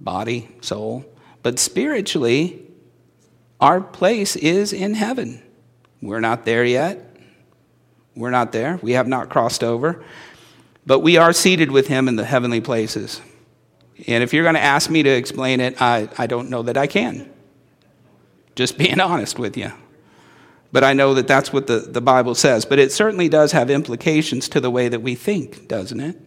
body, 0.00 0.48
soul, 0.60 1.04
but 1.44 1.60
spiritually, 1.60 2.60
our 3.60 3.80
place 3.80 4.34
is 4.34 4.72
in 4.72 4.94
heaven. 4.94 5.40
We're 6.02 6.18
not 6.18 6.44
there 6.44 6.64
yet. 6.64 7.16
We're 8.16 8.32
not 8.32 8.50
there. 8.50 8.80
We 8.82 8.94
have 8.94 9.06
not 9.06 9.30
crossed 9.30 9.62
over. 9.62 10.04
But 10.86 11.00
we 11.00 11.16
are 11.16 11.32
seated 11.32 11.70
with 11.70 11.86
him 11.86 12.08
in 12.08 12.16
the 12.16 12.24
heavenly 12.24 12.60
places. 12.60 13.20
And 14.08 14.24
if 14.24 14.34
you're 14.34 14.42
going 14.42 14.56
to 14.56 14.60
ask 14.60 14.90
me 14.90 15.04
to 15.04 15.10
explain 15.10 15.60
it, 15.60 15.80
I, 15.80 16.08
I 16.18 16.26
don't 16.26 16.50
know 16.50 16.62
that 16.62 16.76
I 16.76 16.88
can. 16.88 17.30
Just 18.56 18.76
being 18.76 18.98
honest 19.12 19.38
with 19.38 19.56
you. 19.56 19.70
But 20.72 20.82
I 20.82 20.94
know 20.94 21.14
that 21.14 21.28
that's 21.28 21.52
what 21.52 21.68
the, 21.68 21.78
the 21.78 22.00
Bible 22.00 22.34
says. 22.34 22.64
But 22.64 22.80
it 22.80 22.90
certainly 22.90 23.28
does 23.28 23.52
have 23.52 23.70
implications 23.70 24.48
to 24.48 24.60
the 24.60 24.68
way 24.68 24.88
that 24.88 25.00
we 25.00 25.14
think, 25.14 25.68
doesn't 25.68 26.00
it? 26.00 26.23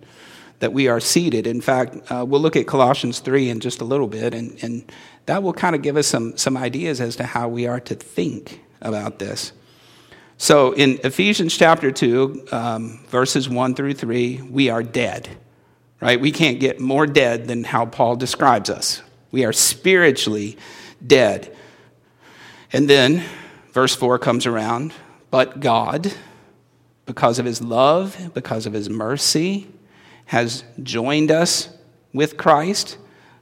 That 0.60 0.74
we 0.74 0.88
are 0.88 1.00
seated. 1.00 1.46
In 1.46 1.62
fact, 1.62 2.12
uh, 2.12 2.26
we'll 2.28 2.42
look 2.42 2.56
at 2.56 2.66
Colossians 2.66 3.20
3 3.20 3.50
in 3.50 3.60
just 3.60 3.80
a 3.80 3.86
little 3.86 4.08
bit, 4.08 4.34
and, 4.34 4.58
and 4.64 4.92
that 5.28 5.44
will 5.44 5.54
kind 5.54 5.76
of 5.76 5.84
give 5.84 5.98
us 5.98 6.08
some, 6.08 6.36
some 6.36 6.58
ideas 6.58 7.00
as 7.00 7.16
to 7.18 7.24
how 7.24 7.48
we 7.48 7.68
are 7.68 7.80
to 7.82 7.96
think 7.96 8.62
about 8.82 9.20
this. 9.20 9.52
So 10.38 10.72
in 10.74 11.00
Ephesians 11.04 11.58
chapter 11.58 11.92
2, 11.92 12.48
um, 12.52 13.00
verses 13.08 13.50
1 13.50 13.76
through 13.76 13.96
3, 13.96 14.44
we 14.50 14.70
are 14.70 14.84
dead, 14.84 15.28
right? 16.00 16.20
We 16.20 16.32
can't 16.32 16.60
get 16.60 16.80
more 16.80 17.08
dead 17.08 17.48
than 17.48 17.64
how 17.64 17.88
Paul 17.88 18.16
describes 18.16 18.70
us. 18.70 19.02
We 19.32 19.46
are 19.46 19.54
spiritually 19.54 20.58
dead. 21.06 21.56
And 22.72 22.88
then 22.88 23.24
verse 23.74 23.96
4 23.96 24.20
comes 24.20 24.46
around, 24.46 24.94
but 25.32 25.60
God, 25.60 26.14
because 27.08 27.40
of 27.40 27.46
his 27.46 27.62
love, 27.62 28.32
because 28.34 28.66
of 28.68 28.74
his 28.74 28.90
mercy, 28.90 29.68
has 30.28 30.64
joined 30.82 31.32
us 31.32 31.70
with 32.14 32.38
Christ. 32.38 32.98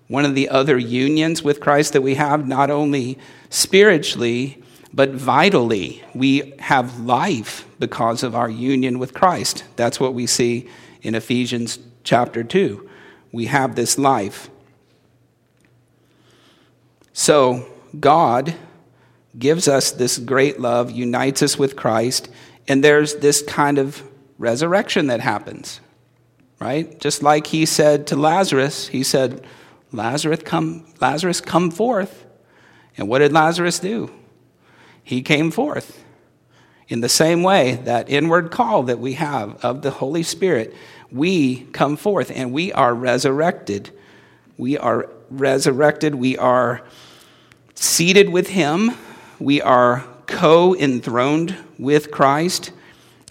One 0.07 0.25
of 0.25 0.35
the 0.35 0.49
other 0.49 0.77
unions 0.77 1.43
with 1.43 1.59
Christ 1.59 1.93
that 1.93 2.01
we 2.01 2.15
have, 2.15 2.47
not 2.47 2.69
only 2.69 3.17
spiritually, 3.49 4.61
but 4.93 5.11
vitally, 5.11 6.03
we 6.13 6.53
have 6.59 7.01
life 7.01 7.67
because 7.79 8.23
of 8.23 8.33
our 8.33 8.49
union 8.49 8.97
with 8.97 9.13
Christ. 9.13 9.65
That's 9.75 9.99
what 9.99 10.13
we 10.13 10.25
see 10.25 10.69
in 11.01 11.15
Ephesians 11.15 11.79
chapter 12.03 12.43
2. 12.43 12.89
We 13.31 13.47
have 13.47 13.75
this 13.75 13.97
life. 13.97 14.49
So, 17.11 17.67
God 17.99 18.55
gives 19.37 19.67
us 19.67 19.91
this 19.91 20.17
great 20.17 20.59
love, 20.59 20.91
unites 20.91 21.41
us 21.41 21.57
with 21.57 21.75
Christ, 21.75 22.29
and 22.67 22.83
there's 22.83 23.15
this 23.15 23.41
kind 23.41 23.77
of 23.77 24.03
resurrection 24.37 25.07
that 25.07 25.19
happens, 25.19 25.79
right? 26.59 26.99
Just 26.99 27.23
like 27.23 27.47
he 27.47 27.65
said 27.65 28.07
to 28.07 28.15
Lazarus, 28.15 28.87
he 28.87 29.03
said, 29.03 29.45
Lazarus, 29.91 30.41
come, 30.43 30.85
Lazarus, 30.99 31.41
come 31.41 31.71
forth. 31.71 32.25
And 32.97 33.07
what 33.07 33.19
did 33.19 33.33
Lazarus 33.33 33.79
do? 33.79 34.11
He 35.03 35.21
came 35.21 35.51
forth. 35.51 36.03
In 36.87 37.01
the 37.01 37.09
same 37.09 37.43
way, 37.43 37.75
that 37.85 38.09
inward 38.09 38.51
call 38.51 38.83
that 38.83 38.99
we 38.99 39.13
have 39.13 39.63
of 39.63 39.81
the 39.81 39.91
Holy 39.91 40.23
Spirit, 40.23 40.75
we 41.11 41.63
come 41.65 41.97
forth 41.97 42.31
and 42.33 42.51
we 42.51 42.71
are 42.73 42.93
resurrected. 42.93 43.91
We 44.57 44.77
are 44.77 45.09
resurrected. 45.29 46.15
We 46.15 46.37
are 46.37 46.83
seated 47.73 48.29
with 48.29 48.49
Him 48.49 48.91
we 49.39 49.61
are 49.61 50.05
co 50.27 50.75
enthroned 50.75 51.55
with 51.77 52.11
Christ 52.11 52.71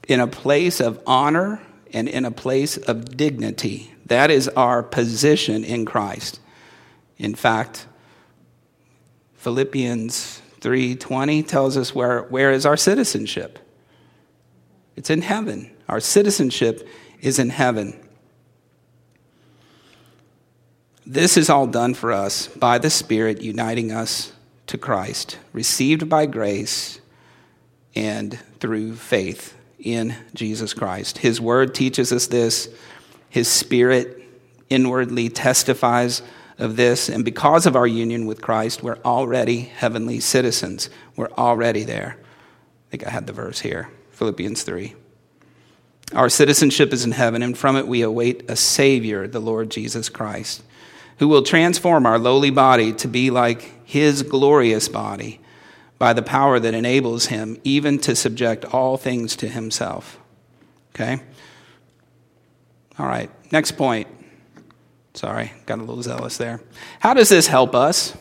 in 0.06 0.20
a 0.20 0.26
place 0.26 0.80
of 0.80 1.00
honor 1.06 1.60
and 1.94 2.08
in 2.08 2.24
a 2.24 2.30
place 2.30 2.76
of 2.76 3.16
dignity. 3.16 3.94
That 4.06 4.30
is 4.30 4.48
our 4.48 4.82
position 4.82 5.64
in 5.64 5.86
Christ. 5.86 6.40
In 7.16 7.34
fact, 7.34 7.86
Philippians 9.36 10.42
3:20 10.60 11.46
tells 11.46 11.76
us 11.76 11.94
where, 11.94 12.22
where 12.24 12.50
is 12.50 12.66
our 12.66 12.76
citizenship? 12.76 13.58
It's 14.96 15.10
in 15.10 15.22
heaven. 15.22 15.70
Our 15.88 16.00
citizenship 16.00 16.86
is 17.20 17.38
in 17.38 17.50
heaven. 17.50 17.98
This 21.06 21.36
is 21.36 21.50
all 21.50 21.66
done 21.66 21.94
for 21.94 22.12
us 22.12 22.48
by 22.48 22.78
the 22.78 22.90
Spirit 22.90 23.42
uniting 23.42 23.92
us 23.92 24.32
to 24.66 24.78
Christ, 24.78 25.38
received 25.52 26.08
by 26.08 26.26
grace 26.26 27.00
and 27.94 28.38
through 28.58 28.96
faith 28.96 29.54
in 29.84 30.16
Jesus 30.34 30.74
Christ. 30.74 31.18
His 31.18 31.40
word 31.40 31.74
teaches 31.74 32.12
us 32.12 32.26
this, 32.26 32.68
His 33.28 33.48
spirit 33.48 34.22
inwardly 34.70 35.28
testifies 35.28 36.22
of 36.58 36.76
this, 36.76 37.08
and 37.08 37.24
because 37.24 37.66
of 37.66 37.76
our 37.76 37.86
union 37.86 38.26
with 38.26 38.40
Christ, 38.40 38.82
we're 38.82 38.98
already 39.04 39.60
heavenly 39.60 40.20
citizens. 40.20 40.88
We're 41.16 41.30
already 41.32 41.84
there. 41.84 42.16
I 42.18 42.90
think 42.90 43.06
I 43.06 43.10
had 43.10 43.26
the 43.26 43.32
verse 43.32 43.60
here 43.60 43.90
Philippians 44.10 44.62
3. 44.62 44.94
Our 46.14 46.28
citizenship 46.28 46.92
is 46.92 47.04
in 47.04 47.12
heaven, 47.12 47.42
and 47.42 47.56
from 47.58 47.76
it 47.76 47.88
we 47.88 48.02
await 48.02 48.48
a 48.48 48.56
Savior, 48.56 49.26
the 49.26 49.40
Lord 49.40 49.70
Jesus 49.70 50.08
Christ 50.08 50.62
who 51.18 51.28
will 51.28 51.42
transform 51.42 52.06
our 52.06 52.18
lowly 52.18 52.50
body 52.50 52.92
to 52.92 53.08
be 53.08 53.30
like 53.30 53.86
his 53.86 54.22
glorious 54.22 54.88
body 54.88 55.40
by 55.98 56.12
the 56.12 56.22
power 56.22 56.58
that 56.58 56.74
enables 56.74 57.26
him 57.26 57.58
even 57.64 57.98
to 57.98 58.16
subject 58.16 58.64
all 58.66 58.96
things 58.96 59.36
to 59.36 59.48
himself. 59.48 60.18
Okay? 60.94 61.20
All 62.98 63.06
right, 63.06 63.30
next 63.52 63.72
point. 63.72 64.08
Sorry, 65.14 65.52
got 65.66 65.78
a 65.78 65.82
little 65.82 66.02
zealous 66.02 66.36
there. 66.36 66.60
How 67.00 67.14
does 67.14 67.28
this 67.28 67.46
help 67.46 67.74
us? 67.74 68.16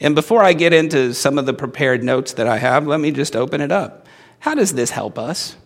And 0.00 0.14
before 0.14 0.42
I 0.42 0.52
get 0.52 0.72
into 0.72 1.14
some 1.14 1.38
of 1.38 1.46
the 1.46 1.54
prepared 1.54 2.02
notes 2.02 2.32
that 2.34 2.46
I 2.46 2.58
have, 2.58 2.86
let 2.86 3.00
me 3.00 3.10
just 3.10 3.36
open 3.36 3.60
it 3.60 3.70
up. 3.70 4.06
How 4.40 4.54
does 4.54 4.74
this 4.74 4.90
help 4.90 5.18
us? 5.18 5.56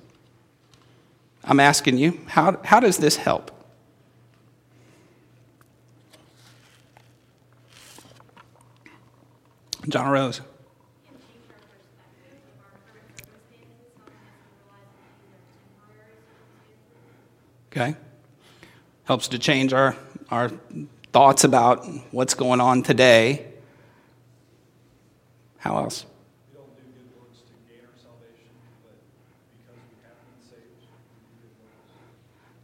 I'm 1.45 1.61
asking 1.61 1.99
you, 1.99 2.21
how, 2.27 2.61
how 2.65 2.79
does 2.81 2.99
this 2.99 3.17
help? 3.17 3.51
John 9.89 10.11
Rose. 10.11 10.41
Okay. 17.79 17.95
Helps 19.05 19.29
to 19.29 19.39
change 19.39 19.73
our, 19.73 19.95
our 20.33 20.49
thoughts 21.13 21.45
about 21.45 21.87
what's 22.11 22.35
going 22.35 22.61
on 22.61 22.83
today. 22.83 23.47
How 25.59 25.77
else? 25.77 26.05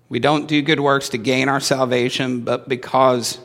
We 0.09 0.18
don't 0.18 0.48
do 0.48 0.61
good 0.62 0.81
works 0.81 1.11
to 1.11 1.18
gain 1.18 1.48
our 1.48 1.61
salvation, 1.61 2.40
but 2.40 2.68
because 2.68 3.38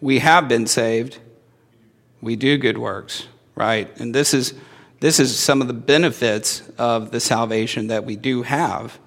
we 0.00 0.20
have 0.20 0.48
been 0.48 0.66
saved, 0.66 1.18
we 2.22 2.34
do 2.34 2.56
good 2.56 2.78
works, 2.78 3.26
right? 3.54 3.94
And 4.00 4.14
this 4.14 4.32
is, 4.32 4.54
this 5.00 5.20
is 5.20 5.38
some 5.38 5.60
of 5.60 5.68
the 5.68 5.74
benefits 5.74 6.62
of 6.78 7.10
the 7.10 7.20
salvation 7.20 7.88
that 7.88 8.06
we 8.06 8.16
do 8.16 8.42
have 8.42 8.98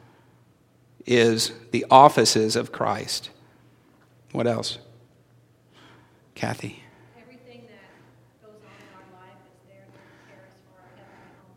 is 1.05 1.51
the 1.71 1.85
offices 1.89 2.55
of 2.55 2.71
Christ. 2.71 3.29
What 4.31 4.47
else? 4.47 4.77
Kathy. 6.35 6.83
Everything 7.19 7.67
that 7.67 8.41
goes 8.41 8.61
on 8.63 8.71
in 8.79 8.87
our 8.95 9.03
life 9.19 9.37
is 9.45 9.67
there 9.67 9.83
to 9.85 9.91
prepare 9.91 10.45
us 10.45 10.53
for 10.63 10.81
our 10.81 10.89
heavenly 10.95 11.35
home. 11.41 11.55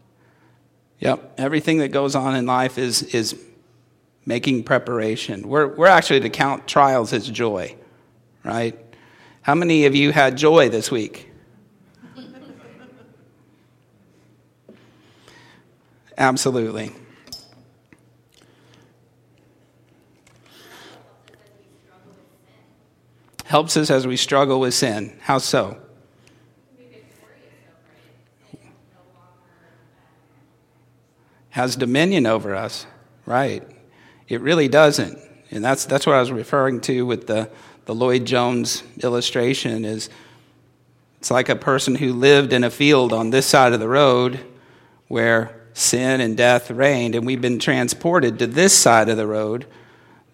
Yep, 1.00 1.35
everything 1.38 1.78
that 1.78 1.88
goes 1.88 2.14
on 2.14 2.35
in 2.35 2.46
life 2.46 2.78
is, 2.78 3.02
is 3.02 3.40
making 4.26 4.64
preparation. 4.64 5.48
We're, 5.48 5.68
we're 5.68 5.87
actually 5.87 6.20
to 6.20 6.30
count 6.30 6.66
trials 6.66 7.12
as 7.12 7.28
joy, 7.28 7.76
right? 8.42 8.78
How 9.42 9.54
many 9.54 9.87
of 9.87 9.94
you 9.94 10.11
had 10.11 10.37
joy 10.37 10.68
this 10.70 10.90
week? 10.90 11.30
Absolutely. 16.18 16.92
Helps 23.55 23.77
us 23.77 23.88
as 23.88 24.05
we 24.05 24.17
struggle 24.17 24.59
with 24.59 24.75
sin. 24.75 25.17
How 25.21 25.38
so? 25.38 25.79
Has 31.51 31.77
dominion 31.77 32.27
over 32.27 32.53
us, 32.57 32.85
right? 33.27 33.62
It 34.27 34.40
really 34.40 34.67
doesn't. 34.67 35.21
And 35.53 35.64
that's, 35.64 35.85
that's 35.85 36.05
what 36.05 36.17
I 36.17 36.19
was 36.19 36.33
referring 36.33 36.81
to 36.81 37.07
with 37.07 37.29
the, 37.29 37.49
the 37.85 37.95
Lloyd 37.95 38.25
Jones 38.25 38.83
illustration 39.05 39.85
is 39.85 40.11
it's 41.21 41.31
like 41.31 41.49
a 41.49 41.55
person 41.55 41.95
who 41.95 42.12
lived 42.12 42.53
in 42.53 42.64
a 42.64 42.71
field 42.71 43.12
on 43.12 43.31
this 43.31 43.47
side 43.47 43.73
of 43.73 43.79
the 43.79 43.87
road 43.87 44.40
where 45.07 45.62
sin 45.75 46.21
and 46.21 46.37
death 46.37 46.73
reigned, 46.73 47.14
and 47.14 47.25
we've 47.25 47.40
been 47.40 47.61
transported 47.61 48.37
to 48.40 48.49
this 48.49 48.77
side 48.77 49.09
of 49.09 49.17
the 49.17 49.29
road. 49.29 49.64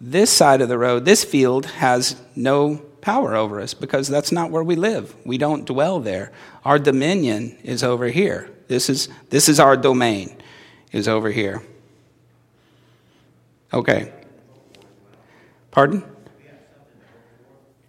This 0.01 0.31
side 0.31 0.63
of 0.63 0.71
the 0.71 0.79
road, 0.79 1.05
this 1.05 1.23
field 1.23 1.67
has 1.67 2.17
no 2.35 2.87
power 3.01 3.35
over 3.35 3.61
us 3.61 3.75
because 3.75 4.09
that's 4.09 4.33
not 4.33 4.51
where 4.51 4.63
we 4.63 4.77
live. 4.77 5.15
We 5.25 5.39
don't 5.39 5.65
dwell 5.65 6.01
there. 6.01 6.33
Our 6.65 6.79
dominion 6.79 7.57
is 7.63 7.83
over 7.83 8.09
here. 8.09 8.51
This 8.69 8.89
is, 8.89 9.09
this 9.31 9.49
is 9.49 9.59
our 9.59 9.77
domain, 9.77 10.37
is 10.93 11.09
over 11.09 11.31
here. 11.31 11.63
Okay. 13.73 14.13
Pardon? 15.71 16.05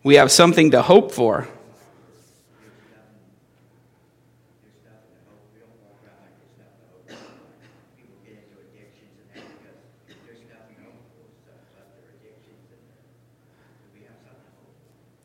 We 0.04 0.16
have 0.16 0.32
something 0.32 0.72
to 0.72 0.82
hope 0.82 1.12
for. 1.12 1.48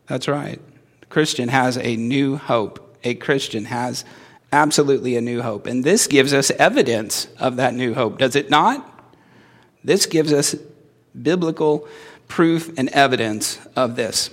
That's 0.06 0.28
right. 0.28 0.60
Christian 1.08 1.48
has 1.48 1.76
a 1.78 1.96
new 1.96 2.36
hope. 2.36 2.98
A 3.04 3.14
Christian 3.14 3.64
has 3.66 4.04
absolutely 4.52 5.16
a 5.16 5.20
new 5.20 5.42
hope. 5.42 5.66
And 5.66 5.84
this 5.84 6.06
gives 6.06 6.32
us 6.32 6.50
evidence 6.52 7.28
of 7.38 7.56
that 7.56 7.74
new 7.74 7.94
hope, 7.94 8.18
does 8.18 8.36
it 8.36 8.50
not? 8.50 8.92
This 9.84 10.06
gives 10.06 10.32
us 10.32 10.54
biblical 11.20 11.88
proof 12.28 12.76
and 12.76 12.88
evidence 12.90 13.58
of 13.76 13.96
this. 13.96 14.30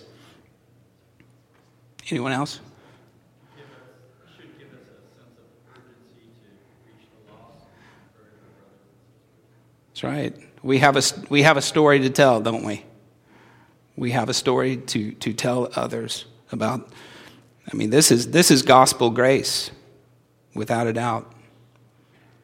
Anyone 2.10 2.32
else? 2.32 2.60
That's 9.90 10.04
right. 10.04 10.36
We 10.64 10.80
have 10.80 10.98
a, 10.98 11.02
we 11.30 11.44
have 11.44 11.58
a 11.58 11.62
story 11.62 12.00
to 12.00 12.10
tell, 12.10 12.42
don't 12.42 12.66
we? 12.66 12.84
We 13.96 14.12
have 14.12 14.30
a 14.30 14.34
story 14.34 14.78
to, 14.78 15.12
to 15.12 15.34
tell 15.34 15.70
others 15.76 16.26
about. 16.52 16.92
I 17.72 17.76
mean, 17.76 17.90
this 17.90 18.12
is, 18.12 18.32
this 18.32 18.52
is 18.52 18.62
gospel 18.62 19.10
grace, 19.10 19.72
without 20.54 20.88
a 20.88 20.94
doubt. 20.94 21.32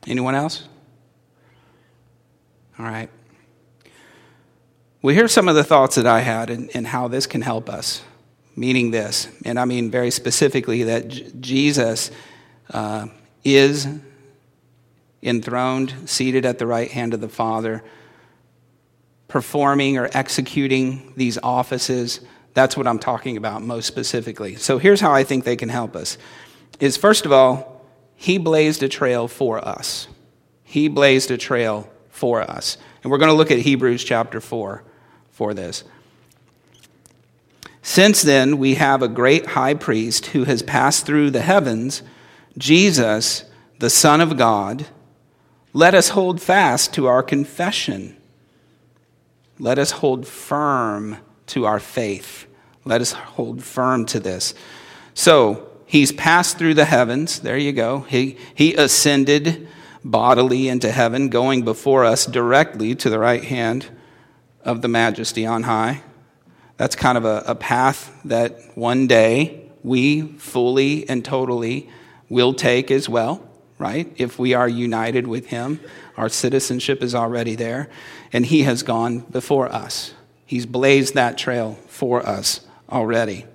Anyone 0.08 0.36
else? 0.36 0.68
All 2.78 2.86
right. 2.86 3.10
Well, 5.02 5.16
here's 5.16 5.32
some 5.32 5.48
of 5.48 5.56
the 5.56 5.64
thoughts 5.64 5.96
that 5.96 6.08
I 6.08 6.22
had 6.22 6.50
and, 6.50 6.88
how 6.88 7.08
this 7.08 7.26
can 7.26 7.42
help 7.42 7.70
us. 7.70 8.02
Meaning 8.56 8.92
this, 8.92 9.30
and 9.46 9.58
I 9.58 9.64
mean 9.64 9.90
very 9.90 10.12
specifically 10.12 10.84
that 10.84 11.08
J- 11.08 11.32
Jesus 11.40 12.12
uh, 12.74 13.08
is 13.46 13.88
enthroned, 15.24 15.94
seated 16.10 16.46
at 16.46 16.60
the 16.60 16.68
right 16.68 16.92
hand 16.92 17.14
of 17.14 17.22
the 17.22 17.30
Father, 17.30 17.84
performing 19.30 19.98
or 19.98 20.10
executing 20.12 21.14
these 21.16 21.38
offices. 21.42 22.20
That's 22.54 22.76
what 22.76 22.88
I'm 22.88 23.00
talking 23.00 23.38
about 23.38 23.62
most 23.62 23.86
specifically. 23.86 24.56
So 24.56 24.78
here's 24.80 25.00
how 25.00 25.14
I 25.14 25.24
think 25.24 25.46
they 25.46 25.56
can 25.56 25.70
help 25.70 25.96
us. 25.96 26.18
Is 26.82 26.98
first 26.98 27.26
of 27.26 27.32
all, 27.32 27.86
he 28.16 28.38
blazed 28.38 28.84
a 28.84 28.90
trail 28.90 29.30
for 29.30 29.66
us. 29.66 30.10
He 30.64 30.90
blazed 30.90 31.32
a 31.32 31.38
trail 31.38 31.90
for 32.10 32.42
us. 32.42 32.78
And 33.02 33.12
we're 33.12 33.18
going 33.18 33.32
to 33.32 33.38
look 33.38 33.52
at 33.52 33.60
Hebrews 33.60 34.04
chapter 34.04 34.42
4 34.42 34.84
for 35.32 35.54
this. 35.54 35.86
Since 37.82 38.24
then, 38.24 38.58
we 38.58 38.76
have 38.76 39.02
a 39.02 39.08
great 39.08 39.46
high 39.48 39.74
priest 39.74 40.28
who 40.28 40.44
has 40.44 40.62
passed 40.62 41.06
through 41.06 41.32
the 41.32 41.42
heavens, 41.42 42.04
Jesus, 42.58 43.46
the 43.80 43.90
Son 43.90 44.20
of 44.22 44.38
God. 44.38 44.86
Let 45.72 45.96
us 45.96 46.10
hold 46.10 46.42
fast 46.42 46.94
to 46.96 47.06
our 47.06 47.24
confession. 47.24 48.19
Let 49.60 49.78
us 49.78 49.92
hold 49.92 50.26
firm 50.26 51.18
to 51.48 51.66
our 51.66 51.80
faith. 51.80 52.48
Let 52.86 53.02
us 53.02 53.12
hold 53.12 53.62
firm 53.64 54.06
to 54.08 54.20
this. 54.20 54.54
So, 55.14 55.70
he's 55.86 56.12
passed 56.12 56.58
through 56.58 56.76
the 56.76 56.86
heavens. 56.86 57.40
There 57.40 57.58
you 57.58 57.74
go. 57.74 58.02
He, 58.02 58.38
he 58.56 58.76
ascended 58.76 59.68
bodily 60.04 60.70
into 60.70 60.92
heaven, 60.92 61.30
going 61.30 61.64
before 61.64 62.06
us 62.06 62.26
directly 62.26 62.96
to 62.96 63.10
the 63.10 63.20
right 63.20 63.44
hand 63.44 63.88
of 64.64 64.82
the 64.82 64.88
majesty 64.88 65.46
on 65.46 65.64
high. 65.64 66.04
That's 66.78 66.96
kind 66.96 67.18
of 67.18 67.26
a, 67.26 67.44
a 67.46 67.56
path 67.56 68.18
that 68.26 68.78
one 68.78 69.08
day 69.08 69.70
we 69.84 70.22
fully 70.22 71.08
and 71.10 71.24
totally 71.24 71.90
will 72.30 72.54
take 72.54 72.92
as 72.92 73.10
well, 73.10 73.46
right? 73.78 74.12
If 74.18 74.40
we 74.40 74.54
are 74.54 74.70
united 74.70 75.28
with 75.28 75.48
Him, 75.48 75.80
our 76.20 76.28
citizenship 76.28 77.02
is 77.02 77.16
already 77.16 77.56
there, 77.56 77.88
and 78.34 78.46
He 78.46 78.64
has 78.64 78.84
gone 78.84 79.20
before 79.20 79.72
us. 79.72 80.14
He's 80.46 80.66
blazed 80.66 81.14
that 81.14 81.38
trail 81.38 81.80
for 81.88 82.28
us 82.28 82.60
already. 82.92 83.46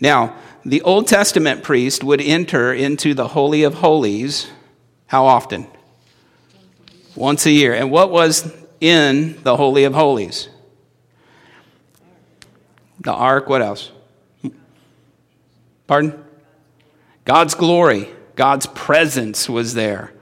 Now, 0.00 0.36
the 0.64 0.80
Old 0.82 1.08
Testament 1.08 1.64
priest 1.64 2.04
would 2.04 2.20
enter 2.20 2.72
into 2.72 3.14
the 3.14 3.26
Holy 3.26 3.64
of 3.64 3.74
Holies 3.74 4.48
how 5.08 5.26
often? 5.26 5.66
Once 7.16 7.46
a 7.46 7.50
year. 7.50 7.74
And 7.74 7.90
what 7.90 8.12
was 8.12 8.48
in 8.80 9.42
the 9.42 9.56
Holy 9.56 9.82
of 9.82 9.94
Holies. 9.94 10.48
The 13.00 13.12
ark, 13.12 13.48
what 13.48 13.60
else? 13.60 13.90
Pardon? 15.88 16.24
God's 17.24 17.54
glory, 17.54 18.08
God's 18.36 18.66
presence 18.66 19.48
was 19.48 19.74
there 19.74 20.12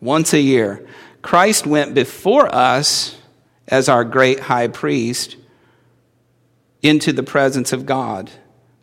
once 0.00 0.32
a 0.32 0.40
year. 0.40 0.86
Christ 1.22 1.66
went 1.66 1.94
before 1.94 2.54
us 2.54 3.16
as 3.66 3.88
our 3.88 4.04
great 4.04 4.40
high 4.40 4.68
priest 4.68 5.36
into 6.82 7.12
the 7.12 7.22
presence 7.22 7.72
of 7.72 7.86
God 7.86 8.30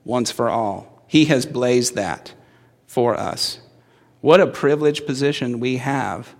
once 0.03 0.31
for 0.31 0.49
all. 0.49 1.03
He 1.07 1.25
has 1.25 1.45
blazed 1.45 1.95
that 1.95 2.33
for 2.87 3.17
us. 3.17 3.59
What 4.21 4.41
a 4.41 4.47
privileged 4.47 5.05
position 5.05 5.59
we 5.59 5.77
have 5.77 6.35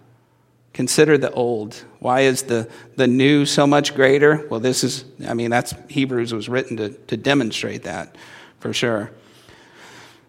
Consider 0.76 1.18
the 1.18 1.32
old. 1.32 1.86
Why 2.00 2.22
is 2.22 2.44
the, 2.44 2.70
the 2.98 3.08
new 3.08 3.46
so 3.46 3.66
much 3.66 3.96
greater? 3.96 4.46
Well, 4.50 4.60
this 4.60 4.84
is, 4.84 5.06
I 5.26 5.34
mean, 5.34 5.50
that's 5.50 5.74
Hebrews 5.88 6.34
was 6.34 6.50
written 6.50 6.76
to, 6.76 6.90
to 6.90 7.16
demonstrate 7.16 7.84
that 7.84 8.18
for 8.60 8.74
sure. 8.74 9.10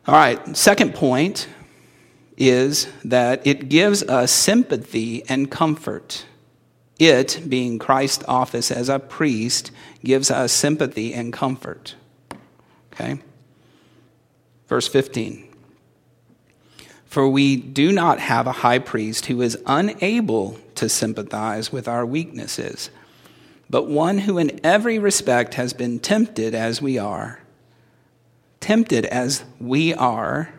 All 0.07 0.14
right, 0.14 0.57
second 0.57 0.94
point 0.94 1.49
is 2.37 2.89
that 3.05 3.47
it 3.47 3.68
gives 3.68 4.03
us 4.03 4.30
sympathy 4.30 5.22
and 5.28 5.51
comfort. 5.51 6.24
It, 6.99 7.43
being 7.49 7.78
Christ's 7.78 8.24
office 8.26 8.70
as 8.70 8.89
a 8.89 8.99
priest, 8.99 9.70
gives 10.05 10.30
us 10.30 10.53
sympathy 10.53 11.12
and 11.12 11.32
comfort. 11.32 11.95
Okay? 12.93 13.18
Verse 14.66 14.89
15. 14.89 15.47
For 17.05 17.28
we 17.28 17.57
do 17.57 17.93
not 17.93 18.18
have 18.18 18.47
a 18.47 18.53
high 18.53 18.78
priest 18.78 19.26
who 19.26 19.41
is 19.41 19.59
unable 19.66 20.59
to 20.74 20.89
sympathize 20.89 21.72
with 21.72 21.89
our 21.89 22.05
weaknesses, 22.05 22.91
but 23.70 23.89
one 23.89 24.18
who 24.18 24.39
in 24.39 24.61
every 24.64 24.99
respect 24.99 25.55
has 25.55 25.72
been 25.72 25.99
tempted 25.99 26.55
as 26.55 26.82
we 26.82 26.99
are. 26.99 27.41
Tempted 28.61 29.07
as 29.07 29.45
we 29.61 29.95
are, 29.95 30.53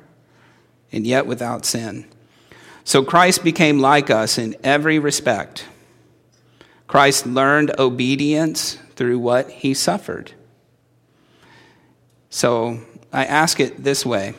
and 0.92 1.06
yet 1.06 1.26
without 1.26 1.66
sin. 1.66 2.06
So 2.84 3.04
Christ 3.04 3.44
became 3.44 3.80
like 3.80 4.10
us 4.10 4.38
in 4.38 4.56
every 4.64 5.00
respect. 5.00 5.66
Christ 6.88 7.26
learned 7.26 7.78
obedience 7.78 8.78
through 8.96 9.20
what 9.20 9.50
he 9.50 9.74
suffered. 9.74 10.32
So 12.30 12.80
I 13.12 13.26
ask 13.26 13.60
it 13.60 13.84
this 13.84 14.06
way. 14.06 14.36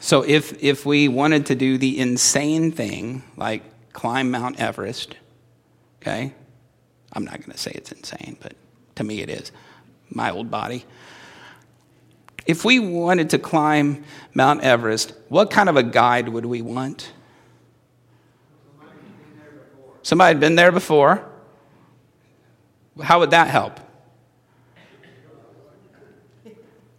So 0.00 0.22
if, 0.22 0.62
if 0.62 0.84
we 0.86 1.08
wanted 1.08 1.46
to 1.46 1.54
do 1.54 1.78
the 1.78 1.98
insane 1.98 2.70
thing, 2.72 3.22
like 3.36 3.62
climb 3.92 4.30
Mount 4.30 4.60
Everest, 4.60 5.16
okay? 6.02 6.34
I'm 7.12 7.24
not 7.24 7.38
going 7.38 7.52
to 7.52 7.58
say 7.58 7.72
it's 7.74 7.90
insane, 7.90 8.36
but 8.40 8.54
to 8.96 9.04
me 9.04 9.22
it 9.22 9.30
is. 9.30 9.50
My 10.10 10.30
old 10.30 10.50
body. 10.50 10.84
If 12.46 12.64
we 12.64 12.78
wanted 12.78 13.30
to 13.30 13.38
climb 13.38 14.04
Mount 14.34 14.62
Everest, 14.62 15.12
what 15.28 15.50
kind 15.50 15.68
of 15.68 15.76
a 15.76 15.82
guide 15.82 16.28
would 16.28 16.44
we 16.44 16.62
want? 16.62 17.10
Somebody 20.02 20.28
had 20.28 20.40
been 20.40 20.54
there 20.54 20.70
before. 20.70 21.26
How 23.02 23.20
would 23.20 23.30
that 23.30 23.48
help? 23.48 23.80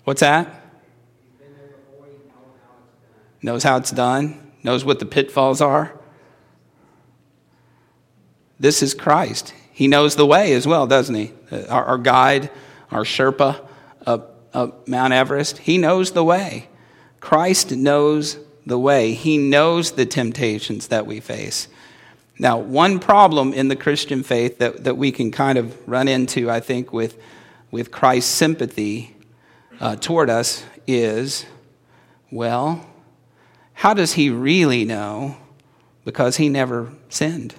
What's 0.04 0.22
that? 0.22 0.62
Knows 3.42 3.64
how 3.64 3.78
it's 3.78 3.92
done, 3.92 4.52
knows 4.64 4.84
what 4.84 4.98
the 5.00 5.06
pitfalls 5.06 5.62
are. 5.62 5.94
This 8.60 8.82
is 8.82 8.94
Christ. 8.94 9.54
He 9.72 9.88
knows 9.88 10.16
the 10.16 10.26
way 10.26 10.54
as 10.54 10.66
well, 10.66 10.88
doesn't 10.88 11.14
he? 11.14 11.32
Our, 11.70 11.86
our 11.86 11.98
guide, 12.00 12.50
our 12.90 13.04
Sherpa 13.04 13.60
up, 14.06 14.35
up 14.56 14.88
Mount 14.88 15.14
Everest, 15.14 15.60
he 15.60 15.78
knows 15.78 16.12
the 16.12 16.24
way. 16.24 16.70
Christ 17.20 17.72
knows 17.72 18.38
the 18.66 18.80
way. 18.80 19.14
He 19.14 19.38
knows 19.38 19.92
the 19.92 20.06
temptations 20.06 20.88
that 20.88 21.06
we 21.06 21.20
face. 21.20 21.68
Now, 22.40 22.58
one 22.58 23.00
problem 23.00 23.54
in 23.54 23.68
the 23.68 23.76
Christian 23.76 24.24
faith 24.24 24.58
that, 24.60 24.84
that 24.84 24.98
we 24.98 25.12
can 25.12 25.32
kind 25.32 25.58
of 25.58 25.88
run 25.88 26.08
into, 26.08 26.50
I 26.50 26.60
think, 26.60 26.92
with, 26.92 27.18
with 27.72 27.92
Christ's 27.92 28.32
sympathy 28.32 29.16
uh, 29.80 29.96
toward 29.96 30.30
us 30.30 30.64
is 30.88 31.46
well, 32.32 32.86
how 33.74 33.94
does 33.94 34.14
he 34.14 34.30
really 34.30 34.84
know? 34.84 35.38
Because 36.04 36.38
he 36.38 36.50
never 36.50 36.92
sinned. 37.10 37.56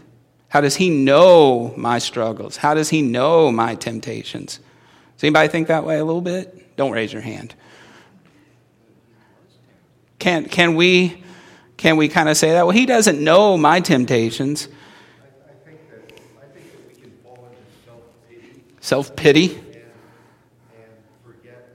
How 0.48 0.60
does 0.60 0.76
he 0.76 0.90
know 0.90 1.72
my 1.76 1.98
struggles? 1.98 2.56
How 2.56 2.74
does 2.74 2.90
he 2.90 3.02
know 3.02 3.50
my 3.50 3.74
temptations? 3.74 4.60
Does 5.16 5.24
anybody 5.24 5.48
think 5.48 5.68
that 5.68 5.84
way 5.84 5.98
a 5.98 6.04
little 6.04 6.20
bit? 6.20 6.65
Don't 6.76 6.92
raise 6.92 7.12
your 7.12 7.22
hand. 7.22 7.54
Can, 10.18 10.46
can 10.46 10.74
we 10.74 11.22
can 11.76 11.98
we 11.98 12.08
kind 12.08 12.28
of 12.28 12.36
say 12.36 12.52
that? 12.52 12.66
Well, 12.66 12.74
he 12.74 12.86
doesn't 12.86 13.22
know 13.22 13.56
my 13.58 13.80
temptations. 13.80 14.66
I, 14.66 15.68
think 15.68 15.88
that 15.90 15.98
I 15.98 16.10
think 16.10 16.16
that 16.16 16.42
I 16.42 16.46
think 16.54 16.72
that 16.72 16.88
we 16.88 16.94
can 17.00 17.12
fall 17.22 17.46
into 17.46 17.84
self 17.84 18.02
pity 18.28 18.62
Self 18.80 19.14
pity. 19.14 19.54
and 19.54 19.76
and 20.72 20.92
forget 21.22 21.68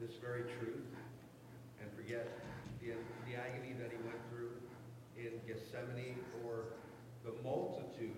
this 0.00 0.16
very 0.20 0.42
truth 0.58 0.82
and 1.80 1.88
forget 1.94 2.26
the 2.80 2.94
the 3.30 3.36
agony 3.38 3.74
that 3.78 3.90
he 3.92 3.98
went 4.04 4.18
through 4.28 4.50
in 5.16 5.38
Gethsemane 5.46 6.18
or 6.44 6.74
the 7.24 7.32
multitude 7.44 8.10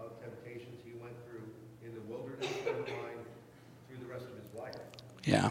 of 0.00 0.18
temptations 0.20 0.80
he 0.84 0.92
went 0.98 1.14
through 1.28 1.44
in 1.84 1.94
the 1.94 2.00
wilderness 2.08 2.48
and 2.66 2.78
mine 2.96 3.20
through 3.88 3.98
the 3.98 4.10
rest 4.10 4.24
of 4.24 4.42
his 4.42 4.52
life. 4.54 4.74
Yeah. 5.24 5.50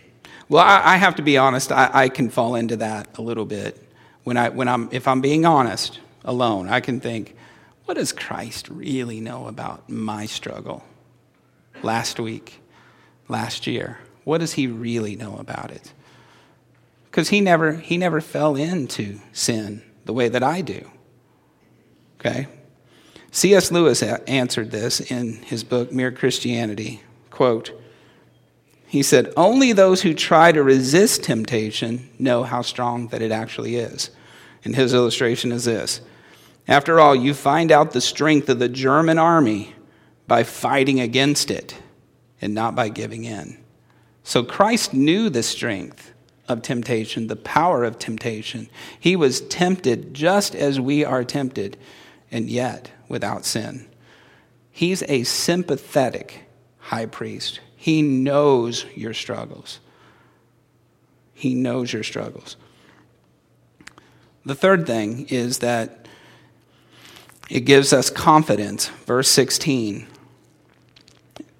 Well, 0.51 0.65
I, 0.65 0.95
I 0.95 0.97
have 0.97 1.15
to 1.15 1.21
be 1.21 1.37
honest, 1.37 1.71
I, 1.71 1.89
I 1.93 2.09
can 2.09 2.29
fall 2.29 2.55
into 2.55 2.75
that 2.75 3.17
a 3.17 3.21
little 3.21 3.45
bit. 3.45 3.81
When 4.25 4.35
I 4.35 4.49
when 4.49 4.67
I'm 4.67 4.89
if 4.91 5.07
I'm 5.07 5.21
being 5.21 5.45
honest 5.45 6.01
alone, 6.25 6.67
I 6.67 6.81
can 6.81 6.99
think, 6.99 7.37
what 7.85 7.93
does 7.93 8.11
Christ 8.11 8.67
really 8.67 9.21
know 9.21 9.47
about 9.47 9.89
my 9.89 10.25
struggle? 10.25 10.83
Last 11.83 12.19
week, 12.19 12.59
last 13.29 13.65
year. 13.65 13.99
What 14.25 14.39
does 14.39 14.51
he 14.51 14.67
really 14.67 15.15
know 15.15 15.37
about 15.37 15.71
it? 15.71 15.93
Because 17.05 17.29
he 17.29 17.39
never 17.39 17.71
he 17.71 17.97
never 17.97 18.19
fell 18.19 18.57
into 18.57 19.21
sin 19.31 19.81
the 20.03 20.11
way 20.11 20.27
that 20.27 20.43
I 20.43 20.59
do. 20.59 20.91
Okay? 22.19 22.47
C.S. 23.31 23.71
Lewis 23.71 24.03
answered 24.03 24.71
this 24.71 24.99
in 24.99 25.43
his 25.43 25.63
book, 25.63 25.93
Mere 25.93 26.11
Christianity. 26.11 27.01
Quote, 27.29 27.71
he 28.91 29.03
said, 29.03 29.31
Only 29.37 29.71
those 29.71 30.01
who 30.01 30.13
try 30.13 30.51
to 30.51 30.61
resist 30.61 31.23
temptation 31.23 32.09
know 32.19 32.43
how 32.43 32.61
strong 32.61 33.07
that 33.07 33.21
it 33.21 33.31
actually 33.31 33.77
is. 33.77 34.09
And 34.65 34.75
his 34.75 34.93
illustration 34.93 35.53
is 35.53 35.63
this 35.63 36.01
After 36.67 36.99
all, 36.99 37.15
you 37.15 37.33
find 37.33 37.71
out 37.71 37.93
the 37.93 38.01
strength 38.01 38.49
of 38.49 38.59
the 38.59 38.67
German 38.67 39.17
army 39.17 39.75
by 40.27 40.43
fighting 40.43 40.99
against 40.99 41.49
it 41.49 41.77
and 42.41 42.53
not 42.53 42.75
by 42.75 42.89
giving 42.89 43.23
in. 43.23 43.57
So 44.23 44.43
Christ 44.43 44.93
knew 44.93 45.29
the 45.29 45.41
strength 45.41 46.11
of 46.49 46.61
temptation, 46.61 47.27
the 47.27 47.37
power 47.37 47.85
of 47.85 47.97
temptation. 47.97 48.67
He 48.99 49.15
was 49.15 49.39
tempted 49.39 50.13
just 50.13 50.53
as 50.53 50.81
we 50.81 51.05
are 51.05 51.23
tempted, 51.23 51.77
and 52.29 52.49
yet 52.49 52.91
without 53.07 53.45
sin. 53.45 53.87
He's 54.69 55.01
a 55.03 55.23
sympathetic 55.23 56.43
high 56.79 57.05
priest. 57.05 57.61
He 57.81 58.03
knows 58.03 58.85
your 58.93 59.15
struggles. 59.15 59.79
He 61.33 61.55
knows 61.55 61.91
your 61.91 62.03
struggles. 62.03 62.55
The 64.45 64.53
third 64.53 64.85
thing 64.85 65.25
is 65.29 65.57
that 65.59 66.07
it 67.49 67.61
gives 67.61 67.91
us 67.91 68.11
confidence. 68.11 68.89
Verse 69.07 69.29
16. 69.29 70.05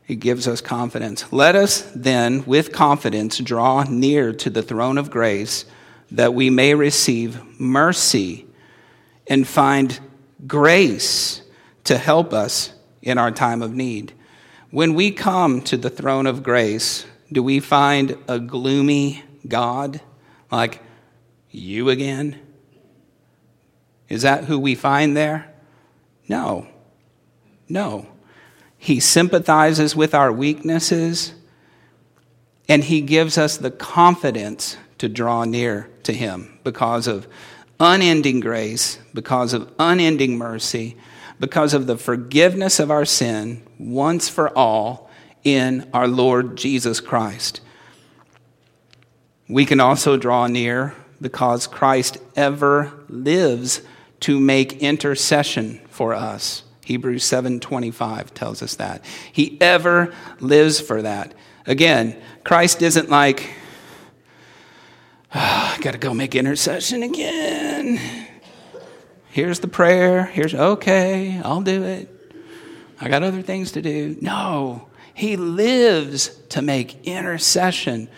It 0.07 0.15
gives 0.17 0.47
us 0.47 0.61
confidence. 0.61 1.33
Let 1.33 1.55
us 1.55 1.91
then, 1.95 2.45
with 2.45 2.71
confidence, 2.71 3.39
draw 3.39 3.81
near 3.89 4.31
to 4.31 4.51
the 4.51 4.61
throne 4.61 4.99
of 4.99 5.09
grace 5.09 5.65
that 6.11 6.35
we 6.35 6.51
may 6.51 6.75
receive 6.75 7.59
mercy 7.59 8.45
and 9.25 9.47
find 9.47 9.99
grace 10.45 11.41
to 11.85 11.97
help 11.97 12.31
us 12.31 12.73
in 13.01 13.17
our 13.17 13.31
time 13.31 13.63
of 13.63 13.73
need. 13.73 14.13
When 14.71 14.93
we 14.93 15.11
come 15.11 15.61
to 15.63 15.75
the 15.75 15.89
throne 15.89 16.25
of 16.25 16.43
grace, 16.43 17.05
do 17.29 17.43
we 17.43 17.59
find 17.59 18.17
a 18.29 18.39
gloomy 18.39 19.21
God 19.45 19.99
like 20.49 20.81
you 21.49 21.89
again? 21.89 22.39
Is 24.07 24.21
that 24.21 24.45
who 24.45 24.57
we 24.57 24.75
find 24.75 25.15
there? 25.15 25.53
No. 26.29 26.67
No. 27.67 28.07
He 28.77 29.01
sympathizes 29.01 29.93
with 29.93 30.15
our 30.15 30.31
weaknesses 30.31 31.33
and 32.69 32.81
he 32.81 33.01
gives 33.01 33.37
us 33.37 33.57
the 33.57 33.71
confidence 33.71 34.77
to 34.99 35.09
draw 35.09 35.43
near 35.43 35.89
to 36.03 36.13
him 36.13 36.59
because 36.63 37.07
of 37.07 37.27
unending 37.77 38.39
grace, 38.39 38.99
because 39.13 39.53
of 39.53 39.69
unending 39.77 40.37
mercy, 40.37 40.95
because 41.41 41.73
of 41.73 41.87
the 41.87 41.97
forgiveness 41.97 42.79
of 42.79 42.91
our 42.91 43.03
sin 43.03 43.63
once 43.79 44.29
for 44.29 44.55
all 44.55 45.09
in 45.43 45.89
our 45.91 46.07
Lord 46.07 46.55
Jesus 46.55 46.99
Christ. 46.99 47.61
We 49.49 49.65
can 49.65 49.79
also 49.79 50.17
draw 50.17 50.45
near 50.45 50.95
because 51.19 51.65
Christ 51.65 52.19
ever 52.35 52.93
lives 53.09 53.81
to 54.21 54.39
make 54.39 54.83
intercession 54.83 55.81
for 55.89 56.13
us. 56.13 56.61
Hebrews 56.85 57.23
7:25 57.23 58.35
tells 58.35 58.61
us 58.61 58.75
that. 58.75 59.03
He 59.31 59.57
ever 59.59 60.13
lives 60.39 60.79
for 60.79 61.01
that. 61.01 61.33
Again, 61.65 62.15
Christ 62.43 62.83
isn't 62.83 63.09
like 63.09 63.49
oh, 65.33 65.75
I 65.75 65.81
got 65.81 65.93
to 65.93 65.97
go 65.97 66.13
make 66.13 66.35
intercession 66.35 67.01
again. 67.01 67.99
Here's 69.31 69.59
the 69.59 69.67
prayer. 69.69 70.25
Here's 70.25 70.53
okay, 70.53 71.39
I'll 71.43 71.61
do 71.61 71.83
it. 71.83 72.09
I 72.99 73.07
got 73.07 73.23
other 73.23 73.41
things 73.41 73.71
to 73.71 73.81
do. 73.81 74.17
No, 74.19 74.89
he 75.13 75.37
lives 75.37 76.27
to 76.49 76.61
make 76.61 77.07
intercession 77.07 78.09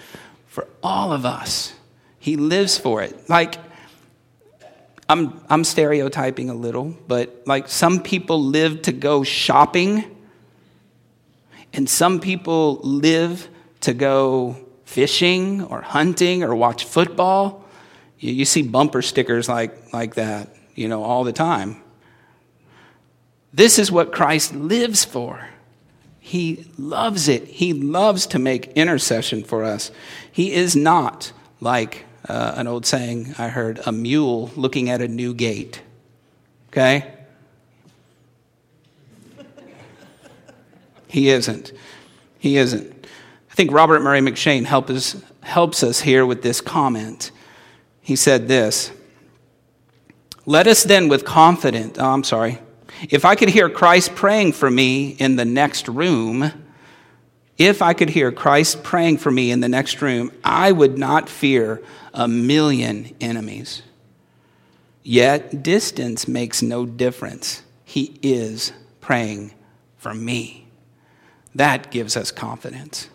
for 0.47 0.67
all 0.81 1.13
of 1.13 1.23
us. 1.23 1.73
He 2.17 2.35
lives 2.35 2.79
for 2.79 3.03
it. 3.03 3.29
Like 3.29 3.55
I'm, 5.07 5.39
I'm 5.49 5.63
stereotyping 5.63 6.49
a 6.49 6.55
little, 6.55 6.97
but 7.07 7.43
like 7.45 7.67
some 7.67 8.01
people 8.01 8.41
live 8.41 8.81
to 8.83 8.91
go 8.91 9.23
shopping, 9.23 10.03
and 11.73 11.87
some 11.87 12.19
people 12.19 12.79
live 12.81 13.47
to 13.81 13.93
go 13.93 14.57
fishing 14.85 15.63
or 15.63 15.81
hunting 15.81 16.43
or 16.43 16.55
watch 16.55 16.85
football. 16.85 17.65
You, 18.17 18.33
you 18.33 18.45
see 18.45 18.63
bumper 18.63 19.03
stickers 19.03 19.47
like, 19.47 19.93
like 19.93 20.15
that, 20.15 20.55
you 20.75 20.87
know, 20.87 21.03
all 21.03 21.23
the 21.23 21.33
time. 21.33 21.81
This 23.53 23.77
is 23.77 23.91
what 23.91 24.11
Christ 24.11 24.55
lives 24.55 25.05
for. 25.05 25.49
He 26.19 26.65
loves 26.77 27.27
it. 27.27 27.45
He 27.45 27.73
loves 27.73 28.25
to 28.27 28.39
make 28.39 28.67
intercession 28.73 29.43
for 29.43 29.63
us. 29.63 29.91
He 30.31 30.53
is 30.53 30.75
not 30.75 31.31
like 31.59 32.05
uh, 32.27 32.53
an 32.55 32.67
old 32.67 32.85
saying 32.85 33.35
I 33.37 33.49
heard 33.49 33.81
a 33.85 33.91
mule 33.91 34.51
looking 34.55 34.89
at 34.89 35.01
a 35.01 35.07
new 35.07 35.33
gate. 35.33 35.81
Okay? 36.69 37.13
He 41.07 41.29
isn't. 41.29 41.73
He 42.39 42.57
isn't. 42.57 43.07
I 43.51 43.53
think 43.53 43.71
Robert 43.71 44.01
Murray 44.01 44.19
M'Cheyne 44.19 44.65
help 44.65 44.89
us, 44.89 45.21
helps 45.41 45.83
us 45.83 46.01
here 46.01 46.25
with 46.25 46.41
this 46.41 46.59
comment. 46.59 47.29
He 48.01 48.15
said 48.15 48.47
this 48.47 48.91
Let 50.45 50.67
us 50.67 50.83
then 50.83 51.07
with 51.07 51.23
confidence, 51.23 51.97
oh, 51.99 52.09
I'm 52.09 52.23
sorry. 52.23 52.59
If 53.09 53.25
I 53.25 53.35
could 53.35 53.49
hear 53.49 53.69
Christ 53.69 54.13
praying 54.15 54.53
for 54.53 54.69
me 54.69 55.09
in 55.09 55.35
the 55.35 55.45
next 55.45 55.87
room, 55.87 56.51
if 57.57 57.81
I 57.81 57.93
could 57.93 58.09
hear 58.09 58.31
Christ 58.31 58.83
praying 58.83 59.19
for 59.19 59.31
me 59.31 59.51
in 59.51 59.59
the 59.61 59.69
next 59.69 60.01
room, 60.01 60.31
I 60.43 60.71
would 60.71 60.97
not 60.97 61.29
fear 61.29 61.81
a 62.13 62.27
million 62.27 63.15
enemies. 63.21 63.83
Yet 65.03 65.63
distance 65.63 66.27
makes 66.27 66.61
no 66.61 66.85
difference. 66.85 67.61
He 67.83 68.17
is 68.21 68.73
praying 69.01 69.53
for 69.97 70.13
me. 70.13 70.67
That 71.55 71.91
gives 71.91 72.17
us 72.17 72.31
confidence. 72.31 73.09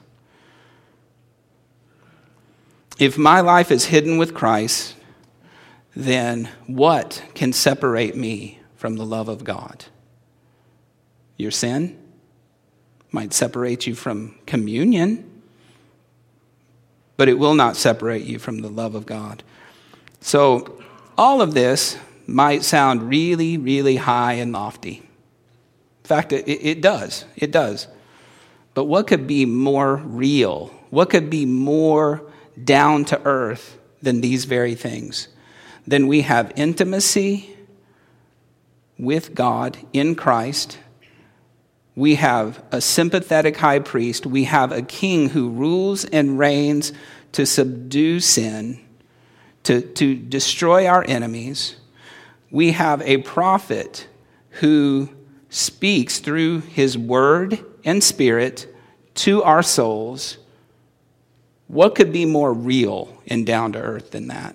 If 2.98 3.16
my 3.16 3.40
life 3.40 3.70
is 3.70 3.86
hidden 3.86 4.18
with 4.18 4.34
Christ, 4.34 4.94
then 5.98 6.48
what 6.66 7.22
can 7.34 7.52
separate 7.52 8.16
me 8.16 8.60
from 8.76 8.96
the 8.96 9.04
love 9.04 9.28
of 9.28 9.44
God? 9.44 9.84
Your 11.36 11.50
sin 11.50 11.98
might 13.10 13.32
separate 13.32 13.86
you 13.86 13.94
from 13.94 14.38
communion 14.46 15.28
but 17.18 17.28
it 17.28 17.38
will 17.38 17.54
not 17.54 17.76
separate 17.76 18.22
you 18.22 18.38
from 18.38 18.60
the 18.60 18.70
love 18.70 18.94
of 18.94 19.04
God. 19.04 19.42
So, 20.20 20.80
all 21.18 21.42
of 21.42 21.52
this 21.52 21.98
might 22.26 22.62
sound 22.62 23.10
really, 23.10 23.58
really 23.58 23.96
high 23.96 24.34
and 24.34 24.52
lofty. 24.52 25.02
In 26.04 26.04
fact, 26.04 26.32
it, 26.32 26.48
it 26.48 26.80
does. 26.80 27.24
It 27.36 27.50
does. 27.50 27.88
But 28.72 28.84
what 28.84 29.08
could 29.08 29.26
be 29.26 29.44
more 29.44 29.96
real? 29.96 30.68
What 30.90 31.10
could 31.10 31.28
be 31.28 31.44
more 31.44 32.22
down 32.62 33.04
to 33.06 33.20
earth 33.24 33.76
than 34.00 34.20
these 34.20 34.44
very 34.44 34.76
things? 34.76 35.26
Then 35.88 36.06
we 36.06 36.22
have 36.22 36.52
intimacy 36.56 37.56
with 38.98 39.34
God 39.34 39.78
in 39.92 40.14
Christ 40.14 40.78
we 41.98 42.14
have 42.14 42.62
a 42.70 42.80
sympathetic 42.80 43.56
high 43.56 43.80
priest. 43.80 44.24
We 44.24 44.44
have 44.44 44.70
a 44.70 44.82
king 44.82 45.30
who 45.30 45.50
rules 45.50 46.04
and 46.04 46.38
reigns 46.38 46.92
to 47.32 47.44
subdue 47.44 48.20
sin, 48.20 48.78
to, 49.64 49.80
to 49.80 50.14
destroy 50.14 50.86
our 50.86 51.04
enemies. 51.08 51.74
We 52.52 52.70
have 52.70 53.02
a 53.02 53.16
prophet 53.16 54.06
who 54.50 55.08
speaks 55.48 56.20
through 56.20 56.60
his 56.60 56.96
word 56.96 57.64
and 57.84 58.00
spirit 58.04 58.72
to 59.16 59.42
our 59.42 59.64
souls. 59.64 60.38
What 61.66 61.96
could 61.96 62.12
be 62.12 62.26
more 62.26 62.52
real 62.52 63.20
and 63.26 63.44
down 63.44 63.72
to 63.72 63.80
earth 63.80 64.12
than 64.12 64.28
that? 64.28 64.54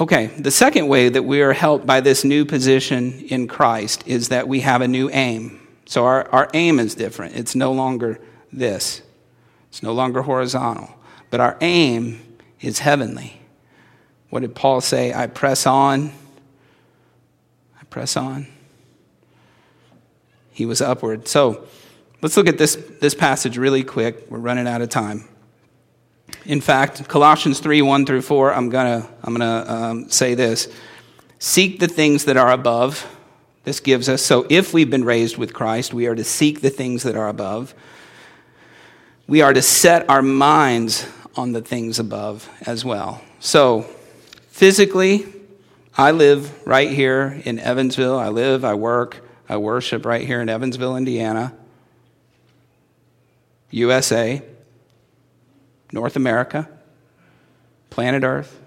Okay, 0.00 0.26
the 0.38 0.50
second 0.50 0.88
way 0.88 1.10
that 1.10 1.22
we 1.22 1.42
are 1.42 1.52
helped 1.52 1.86
by 1.86 2.00
this 2.00 2.24
new 2.24 2.44
position 2.44 3.20
in 3.28 3.46
Christ 3.46 4.04
is 4.06 4.30
that 4.30 4.48
we 4.48 4.60
have 4.60 4.80
a 4.80 4.88
new 4.88 5.10
aim. 5.10 5.60
So 5.84 6.06
our, 6.06 6.28
our 6.30 6.48
aim 6.54 6.78
is 6.78 6.94
different. 6.94 7.36
It's 7.36 7.54
no 7.54 7.72
longer 7.72 8.18
this, 8.52 9.02
it's 9.68 9.82
no 9.82 9.92
longer 9.92 10.22
horizontal, 10.22 10.88
but 11.30 11.40
our 11.40 11.58
aim 11.60 12.20
is 12.60 12.78
heavenly. 12.78 13.40
What 14.30 14.40
did 14.40 14.54
Paul 14.54 14.80
say? 14.80 15.12
I 15.12 15.26
press 15.26 15.66
on. 15.66 16.10
I 17.78 17.84
press 17.90 18.16
on. 18.16 18.46
He 20.52 20.64
was 20.64 20.80
upward. 20.80 21.28
So 21.28 21.66
let's 22.22 22.36
look 22.36 22.48
at 22.48 22.56
this, 22.56 22.76
this 23.00 23.14
passage 23.14 23.58
really 23.58 23.84
quick. 23.84 24.30
We're 24.30 24.38
running 24.38 24.66
out 24.66 24.80
of 24.80 24.88
time. 24.88 25.28
In 26.44 26.60
fact, 26.60 27.08
Colossians 27.08 27.60
3 27.60 27.82
1 27.82 28.06
through 28.06 28.22
4, 28.22 28.52
I'm 28.52 28.68
going 28.68 29.02
to 29.02 29.08
I'm 29.22 29.36
to 29.36 29.72
um, 29.72 30.10
say 30.10 30.34
this 30.34 30.68
Seek 31.38 31.80
the 31.80 31.88
things 31.88 32.24
that 32.26 32.36
are 32.36 32.52
above. 32.52 33.06
This 33.64 33.78
gives 33.78 34.08
us, 34.08 34.22
so 34.22 34.44
if 34.50 34.74
we've 34.74 34.90
been 34.90 35.04
raised 35.04 35.36
with 35.36 35.54
Christ, 35.54 35.94
we 35.94 36.06
are 36.06 36.16
to 36.16 36.24
seek 36.24 36.62
the 36.62 36.70
things 36.70 37.04
that 37.04 37.14
are 37.14 37.28
above. 37.28 37.74
We 39.28 39.40
are 39.40 39.52
to 39.52 39.62
set 39.62 40.08
our 40.10 40.22
minds 40.22 41.06
on 41.36 41.52
the 41.52 41.62
things 41.62 42.00
above 42.00 42.50
as 42.66 42.84
well. 42.84 43.22
So, 43.38 43.82
physically, 44.48 45.26
I 45.96 46.10
live 46.10 46.66
right 46.66 46.90
here 46.90 47.40
in 47.44 47.60
Evansville. 47.60 48.18
I 48.18 48.28
live, 48.28 48.64
I 48.64 48.74
work, 48.74 49.24
I 49.48 49.58
worship 49.58 50.04
right 50.04 50.26
here 50.26 50.40
in 50.40 50.48
Evansville, 50.48 50.96
Indiana, 50.96 51.54
USA. 53.70 54.42
North 55.92 56.16
America, 56.16 56.68
planet 57.90 58.24
Earth, 58.24 58.58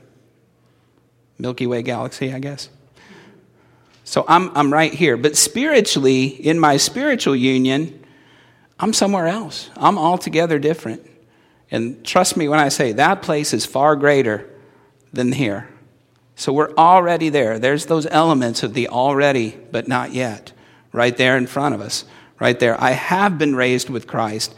Milky 1.37 1.67
Way 1.67 1.81
galaxy, 1.81 2.31
I 2.33 2.39
guess. 2.39 2.69
So 4.03 4.23
I'm, 4.27 4.55
I'm 4.55 4.71
right 4.71 4.93
here. 4.93 5.17
But 5.17 5.35
spiritually, 5.35 6.25
in 6.25 6.59
my 6.59 6.77
spiritual 6.77 7.35
union, 7.35 8.05
I'm 8.79 8.93
somewhere 8.93 9.27
else. 9.27 9.69
I'm 9.75 9.97
altogether 9.97 10.59
different. 10.59 11.09
And 11.71 12.05
trust 12.05 12.37
me 12.37 12.47
when 12.47 12.59
I 12.59 12.69
say 12.69 12.91
that 12.93 13.23
place 13.23 13.53
is 13.53 13.65
far 13.65 13.95
greater 13.95 14.47
than 15.11 15.31
here. 15.31 15.67
So 16.35 16.53
we're 16.53 16.73
already 16.75 17.29
there. 17.29 17.57
There's 17.57 17.87
those 17.87 18.05
elements 18.05 18.61
of 18.61 18.73
the 18.73 18.89
already, 18.89 19.57
but 19.71 19.87
not 19.87 20.13
yet, 20.13 20.51
right 20.91 21.15
there 21.15 21.37
in 21.37 21.47
front 21.47 21.73
of 21.73 21.81
us, 21.81 22.05
right 22.39 22.59
there. 22.59 22.79
I 22.79 22.91
have 22.91 23.37
been 23.37 23.55
raised 23.55 23.89
with 23.89 24.05
Christ. 24.05 24.53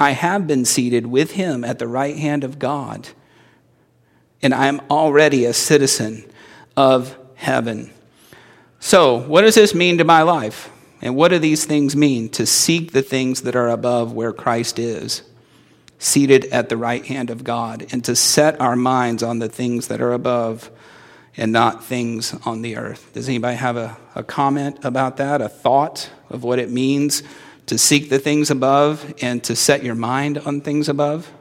I 0.00 0.12
have 0.12 0.46
been 0.46 0.64
seated 0.64 1.06
with 1.06 1.32
him 1.32 1.62
at 1.62 1.78
the 1.78 1.86
right 1.86 2.16
hand 2.16 2.42
of 2.42 2.58
God, 2.58 3.10
and 4.40 4.54
I 4.54 4.66
am 4.66 4.80
already 4.90 5.44
a 5.44 5.52
citizen 5.52 6.24
of 6.74 7.18
heaven. 7.34 7.92
So, 8.80 9.18
what 9.18 9.42
does 9.42 9.56
this 9.56 9.74
mean 9.74 9.98
to 9.98 10.04
my 10.04 10.22
life? 10.22 10.70
And 11.02 11.16
what 11.16 11.28
do 11.28 11.38
these 11.38 11.66
things 11.66 11.94
mean? 11.94 12.30
To 12.30 12.46
seek 12.46 12.92
the 12.92 13.02
things 13.02 13.42
that 13.42 13.54
are 13.54 13.68
above 13.68 14.14
where 14.14 14.32
Christ 14.32 14.78
is, 14.78 15.22
seated 15.98 16.46
at 16.46 16.70
the 16.70 16.78
right 16.78 17.04
hand 17.04 17.28
of 17.28 17.44
God, 17.44 17.86
and 17.92 18.02
to 18.06 18.16
set 18.16 18.58
our 18.58 18.76
minds 18.76 19.22
on 19.22 19.38
the 19.38 19.50
things 19.50 19.88
that 19.88 20.00
are 20.00 20.12
above 20.12 20.70
and 21.36 21.52
not 21.52 21.84
things 21.84 22.34
on 22.46 22.62
the 22.62 22.76
earth. 22.76 23.10
Does 23.12 23.28
anybody 23.28 23.56
have 23.56 23.76
a, 23.76 23.98
a 24.14 24.22
comment 24.22 24.82
about 24.82 25.18
that, 25.18 25.42
a 25.42 25.48
thought 25.48 26.10
of 26.30 26.42
what 26.42 26.58
it 26.58 26.70
means 26.70 27.22
to 27.70 27.78
seek 27.78 28.10
the 28.10 28.18
things 28.18 28.50
above 28.50 29.14
and 29.22 29.44
to 29.44 29.54
set 29.54 29.84
your 29.84 29.94
mind 29.94 30.36
on 30.38 30.60
things 30.60 30.88
above? 30.88 31.32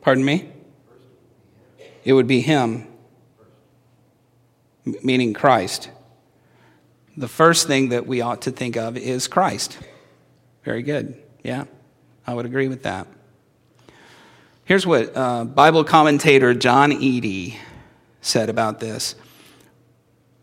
Pardon 0.00 0.24
me? 0.24 0.48
It 2.04 2.12
would 2.12 2.28
be 2.28 2.42
Him, 2.42 2.86
meaning 5.02 5.34
Christ. 5.34 5.90
The 7.16 7.26
first 7.26 7.66
thing 7.66 7.88
that 7.88 8.06
we 8.06 8.20
ought 8.20 8.42
to 8.42 8.52
think 8.52 8.76
of 8.76 8.96
is 8.96 9.26
Christ. 9.26 9.78
Very 10.62 10.84
good. 10.84 11.20
Yeah, 11.46 11.66
I 12.26 12.34
would 12.34 12.44
agree 12.44 12.66
with 12.66 12.82
that. 12.82 13.06
Here's 14.64 14.84
what 14.84 15.16
uh, 15.16 15.44
Bible 15.44 15.84
commentator 15.84 16.54
John 16.54 16.90
Eadie 16.90 17.54
said 18.20 18.50
about 18.50 18.80
this 18.80 19.14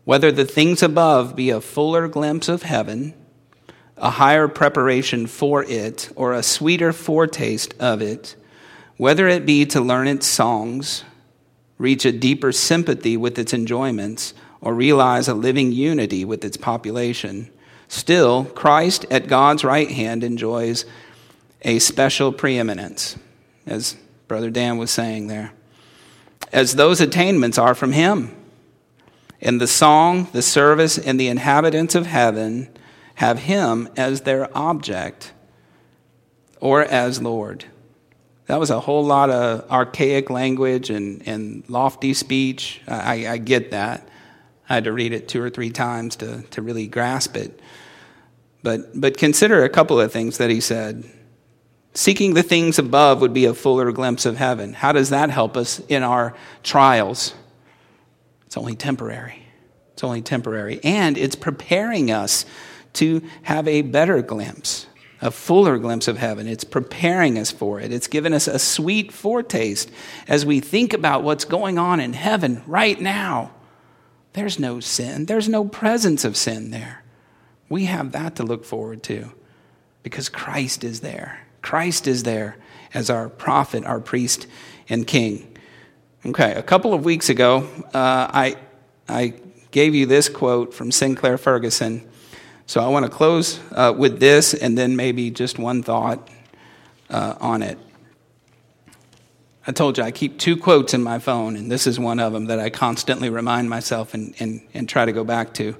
Whether 0.04 0.32
the 0.32 0.46
things 0.46 0.82
above 0.82 1.36
be 1.36 1.50
a 1.50 1.60
fuller 1.60 2.08
glimpse 2.08 2.48
of 2.48 2.62
heaven, 2.62 3.12
a 3.98 4.12
higher 4.12 4.48
preparation 4.48 5.26
for 5.26 5.62
it, 5.62 6.10
or 6.16 6.32
a 6.32 6.42
sweeter 6.42 6.90
foretaste 6.90 7.74
of 7.78 8.00
it, 8.00 8.34
whether 8.96 9.28
it 9.28 9.44
be 9.44 9.66
to 9.66 9.82
learn 9.82 10.08
its 10.08 10.26
songs, 10.26 11.04
reach 11.76 12.06
a 12.06 12.12
deeper 12.12 12.50
sympathy 12.50 13.18
with 13.18 13.38
its 13.38 13.52
enjoyments, 13.52 14.32
or 14.62 14.72
realize 14.72 15.28
a 15.28 15.34
living 15.34 15.70
unity 15.70 16.24
with 16.24 16.42
its 16.46 16.56
population. 16.56 17.50
Still, 17.88 18.44
Christ 18.44 19.06
at 19.10 19.28
God's 19.28 19.64
right 19.64 19.90
hand 19.90 20.24
enjoys 20.24 20.84
a 21.62 21.78
special 21.78 22.32
preeminence, 22.32 23.16
as 23.66 23.96
Brother 24.28 24.50
Dan 24.50 24.78
was 24.78 24.90
saying 24.90 25.26
there, 25.26 25.52
as 26.52 26.76
those 26.76 27.00
attainments 27.00 27.58
are 27.58 27.74
from 27.74 27.92
Him. 27.92 28.34
And 29.40 29.60
the 29.60 29.66
song, 29.66 30.28
the 30.32 30.42
service, 30.42 30.96
and 30.96 31.20
the 31.20 31.28
inhabitants 31.28 31.94
of 31.94 32.06
heaven 32.06 32.68
have 33.16 33.40
Him 33.40 33.88
as 33.96 34.22
their 34.22 34.54
object 34.56 35.32
or 36.60 36.82
as 36.82 37.20
Lord. 37.20 37.66
That 38.46 38.60
was 38.60 38.70
a 38.70 38.80
whole 38.80 39.04
lot 39.04 39.30
of 39.30 39.70
archaic 39.70 40.30
language 40.30 40.90
and, 40.90 41.26
and 41.26 41.64
lofty 41.68 42.12
speech. 42.14 42.80
I, 42.86 43.26
I 43.26 43.38
get 43.38 43.70
that. 43.70 44.08
I 44.68 44.74
had 44.74 44.84
to 44.84 44.92
read 44.92 45.12
it 45.12 45.28
two 45.28 45.42
or 45.42 45.50
three 45.50 45.70
times 45.70 46.16
to, 46.16 46.42
to 46.50 46.62
really 46.62 46.86
grasp 46.86 47.36
it. 47.36 47.60
But, 48.62 48.98
but 48.98 49.18
consider 49.18 49.62
a 49.62 49.68
couple 49.68 50.00
of 50.00 50.10
things 50.10 50.38
that 50.38 50.50
he 50.50 50.60
said. 50.60 51.04
Seeking 51.92 52.34
the 52.34 52.42
things 52.42 52.78
above 52.78 53.20
would 53.20 53.34
be 53.34 53.44
a 53.44 53.54
fuller 53.54 53.92
glimpse 53.92 54.26
of 54.26 54.36
heaven. 54.36 54.72
How 54.72 54.92
does 54.92 55.10
that 55.10 55.30
help 55.30 55.56
us 55.56 55.80
in 55.80 56.02
our 56.02 56.34
trials? 56.62 57.34
It's 58.46 58.56
only 58.56 58.74
temporary. 58.74 59.44
It's 59.92 60.02
only 60.02 60.22
temporary. 60.22 60.80
And 60.82 61.18
it's 61.18 61.36
preparing 61.36 62.10
us 62.10 62.46
to 62.94 63.22
have 63.42 63.68
a 63.68 63.82
better 63.82 64.22
glimpse, 64.22 64.86
a 65.20 65.30
fuller 65.30 65.78
glimpse 65.78 66.08
of 66.08 66.16
heaven. 66.16 66.48
It's 66.48 66.64
preparing 66.64 67.38
us 67.38 67.50
for 67.50 67.80
it. 67.80 67.92
It's 67.92 68.08
given 68.08 68.32
us 68.32 68.48
a 68.48 68.58
sweet 68.58 69.12
foretaste 69.12 69.90
as 70.26 70.46
we 70.46 70.60
think 70.60 70.94
about 70.94 71.22
what's 71.22 71.44
going 71.44 71.78
on 71.78 72.00
in 72.00 72.12
heaven 72.12 72.62
right 72.66 73.00
now. 73.00 73.52
There's 74.34 74.58
no 74.58 74.80
sin, 74.80 75.26
there's 75.26 75.48
no 75.48 75.64
presence 75.64 76.24
of 76.24 76.36
sin 76.36 76.70
there. 76.70 77.02
We 77.68 77.86
have 77.86 78.12
that 78.12 78.36
to 78.36 78.42
look 78.42 78.64
forward 78.64 79.02
to 79.04 79.32
because 80.02 80.28
Christ 80.28 80.84
is 80.84 81.00
there. 81.00 81.40
Christ 81.62 82.06
is 82.06 82.24
there 82.24 82.56
as 82.92 83.10
our 83.10 83.28
prophet, 83.28 83.84
our 83.84 84.00
priest, 84.00 84.46
and 84.88 85.06
king. 85.06 85.56
Okay, 86.26 86.52
a 86.52 86.62
couple 86.62 86.92
of 86.92 87.04
weeks 87.04 87.28
ago, 87.28 87.68
uh, 87.94 88.28
I, 88.30 88.56
I 89.08 89.34
gave 89.70 89.94
you 89.94 90.06
this 90.06 90.28
quote 90.28 90.74
from 90.74 90.92
Sinclair 90.92 91.38
Ferguson. 91.38 92.06
So 92.66 92.80
I 92.80 92.88
want 92.88 93.06
to 93.06 93.10
close 93.10 93.60
uh, 93.72 93.94
with 93.96 94.20
this 94.20 94.52
and 94.54 94.76
then 94.76 94.96
maybe 94.96 95.30
just 95.30 95.58
one 95.58 95.82
thought 95.82 96.28
uh, 97.08 97.34
on 97.40 97.62
it. 97.62 97.78
I 99.66 99.72
told 99.72 99.96
you 99.96 100.04
I 100.04 100.10
keep 100.10 100.38
two 100.38 100.56
quotes 100.56 100.92
in 100.92 101.02
my 101.02 101.18
phone, 101.18 101.56
and 101.56 101.70
this 101.70 101.86
is 101.86 101.98
one 101.98 102.20
of 102.20 102.32
them 102.32 102.46
that 102.46 102.58
I 102.58 102.68
constantly 102.68 103.30
remind 103.30 103.70
myself 103.70 104.12
and, 104.12 104.34
and, 104.38 104.60
and 104.74 104.88
try 104.88 105.06
to 105.06 105.12
go 105.12 105.24
back 105.24 105.54
to. 105.54 105.76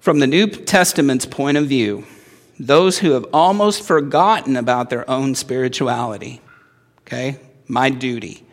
From 0.00 0.18
the 0.18 0.26
New 0.26 0.48
Testament's 0.48 1.26
point 1.26 1.56
of 1.56 1.66
view, 1.66 2.04
those 2.58 2.98
who 2.98 3.12
have 3.12 3.26
almost 3.32 3.86
forgotten 3.86 4.56
about 4.56 4.90
their 4.90 5.08
own 5.08 5.34
spirituality, 5.34 6.40
okay, 7.02 7.38
my 7.68 7.90
duty, 7.90 8.44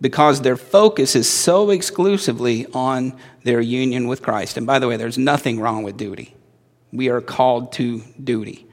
because 0.00 0.42
their 0.42 0.56
focus 0.56 1.16
is 1.16 1.28
so 1.28 1.70
exclusively 1.70 2.66
on 2.74 3.18
their 3.44 3.60
union 3.60 4.06
with 4.06 4.22
Christ. 4.22 4.58
And 4.58 4.66
by 4.66 4.78
the 4.78 4.86
way, 4.86 4.98
there's 4.98 5.16
nothing 5.16 5.58
wrong 5.58 5.82
with 5.82 5.96
duty. 5.96 6.34
We 6.92 7.08
are 7.08 7.22
called 7.22 7.72
to 7.72 8.02
duty. 8.22 8.65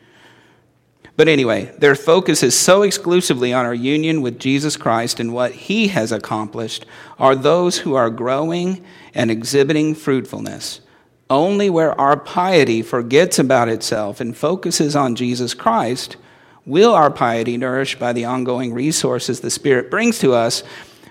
But 1.15 1.27
anyway, 1.27 1.73
their 1.77 1.95
focus 1.95 2.41
is 2.41 2.57
so 2.57 2.81
exclusively 2.81 3.53
on 3.53 3.65
our 3.65 3.73
union 3.73 4.21
with 4.21 4.39
Jesus 4.39 4.75
Christ 4.75 5.19
and 5.19 5.33
what 5.33 5.51
he 5.51 5.89
has 5.89 6.11
accomplished 6.11 6.85
are 7.19 7.35
those 7.35 7.79
who 7.79 7.93
are 7.93 8.09
growing 8.09 8.83
and 9.13 9.29
exhibiting 9.29 9.93
fruitfulness. 9.93 10.81
Only 11.29 11.69
where 11.69 11.99
our 11.99 12.17
piety 12.17 12.81
forgets 12.81 13.37
about 13.37 13.69
itself 13.69 14.19
and 14.19 14.35
focuses 14.35 14.95
on 14.95 15.15
Jesus 15.15 15.53
Christ 15.53 16.17
will 16.65 16.93
our 16.93 17.11
piety, 17.11 17.57
nourished 17.57 17.99
by 17.99 18.13
the 18.13 18.25
ongoing 18.25 18.73
resources 18.73 19.39
the 19.39 19.49
Spirit 19.49 19.91
brings 19.91 20.17
to 20.19 20.33
us 20.33 20.63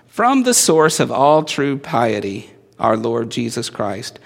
from 0.09 0.43
the 0.43 0.55
source 0.55 0.99
of 0.99 1.13
all 1.13 1.45
true 1.45 1.79
piety, 1.79 2.51
our 2.79 2.97
Lord 2.97 3.31
Jesus 3.31 3.71
Christ. 3.71 4.19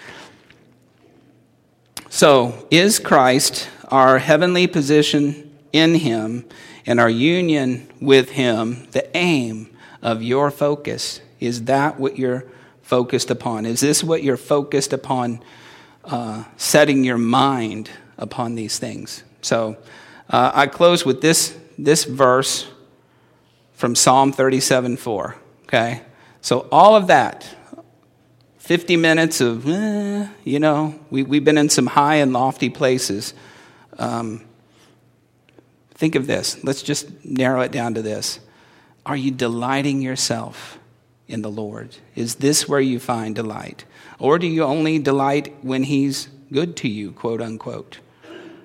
So, 2.09 2.67
is 2.71 2.99
Christ 2.99 3.69
our 3.89 4.19
heavenly 4.19 4.67
position 4.67 5.46
in 5.77 5.95
Him 5.97 6.45
and 6.87 6.99
our 6.99 7.11
union 7.11 7.89
with 8.01 8.31
Him 8.31 8.89
the 8.93 9.15
aim 9.17 9.71
of 10.03 10.23
your 10.23 10.51
focus? 10.51 11.21
Is 11.41 11.65
that 11.65 12.01
what 12.01 12.19
you're 12.19 12.45
focused 12.83 13.31
upon? 13.31 13.67
Is 13.67 13.81
this 13.81 14.03
what 14.03 14.23
you're 14.23 14.37
focused 14.37 14.93
upon, 14.93 15.41
uh, 16.05 16.45
setting 16.57 17.05
your 17.05 17.19
mind 17.19 17.91
upon 18.17 18.55
these 18.55 18.79
things? 18.79 19.23
So 19.43 19.77
uh, 20.31 20.53
I 20.55 20.67
close 20.67 21.05
with 21.05 21.21
this, 21.21 21.57
this 21.79 22.05
verse 22.05 22.69
from 23.75 23.95
Psalm 23.95 24.33
37 24.33 24.97
4. 24.97 25.37
Okay? 25.65 26.03
So 26.41 26.69
all 26.71 26.97
of 26.97 27.09
that, 27.09 27.47
50 28.59 28.97
minutes 28.97 29.41
of, 29.41 29.69
eh, 29.69 30.29
you 30.45 30.59
know, 30.59 30.99
we, 31.11 31.23
we've 31.23 31.45
been 31.45 31.59
in 31.59 31.69
some 31.69 31.87
high 31.87 32.17
and 32.17 32.33
lofty 32.33 32.71
places. 32.71 33.35
Um, 33.99 34.45
Think 35.97 36.15
of 36.15 36.27
this. 36.27 36.63
Let's 36.63 36.83
just 36.83 37.25
narrow 37.25 37.63
it 37.63 37.73
down 37.73 37.95
to 37.95 38.03
this. 38.03 38.39
Are 39.07 39.17
you 39.17 39.31
delighting 39.31 40.03
yourself 40.03 40.79
in 41.27 41.41
the 41.41 41.51
Lord? 41.51 41.97
Is 42.15 42.37
this 42.37 42.69
where 42.69 42.81
you 42.81 43.01
find 43.01 43.35
delight? 43.35 43.85
Or 44.19 44.39
do 44.39 44.47
you 44.47 44.63
only 44.63 44.99
delight 44.99 45.55
when 45.63 45.85
He's 45.85 46.29
good 46.53 46.77
to 46.79 46.89
you, 46.89 47.13
quote 47.13 47.41
unquote? 47.41 48.01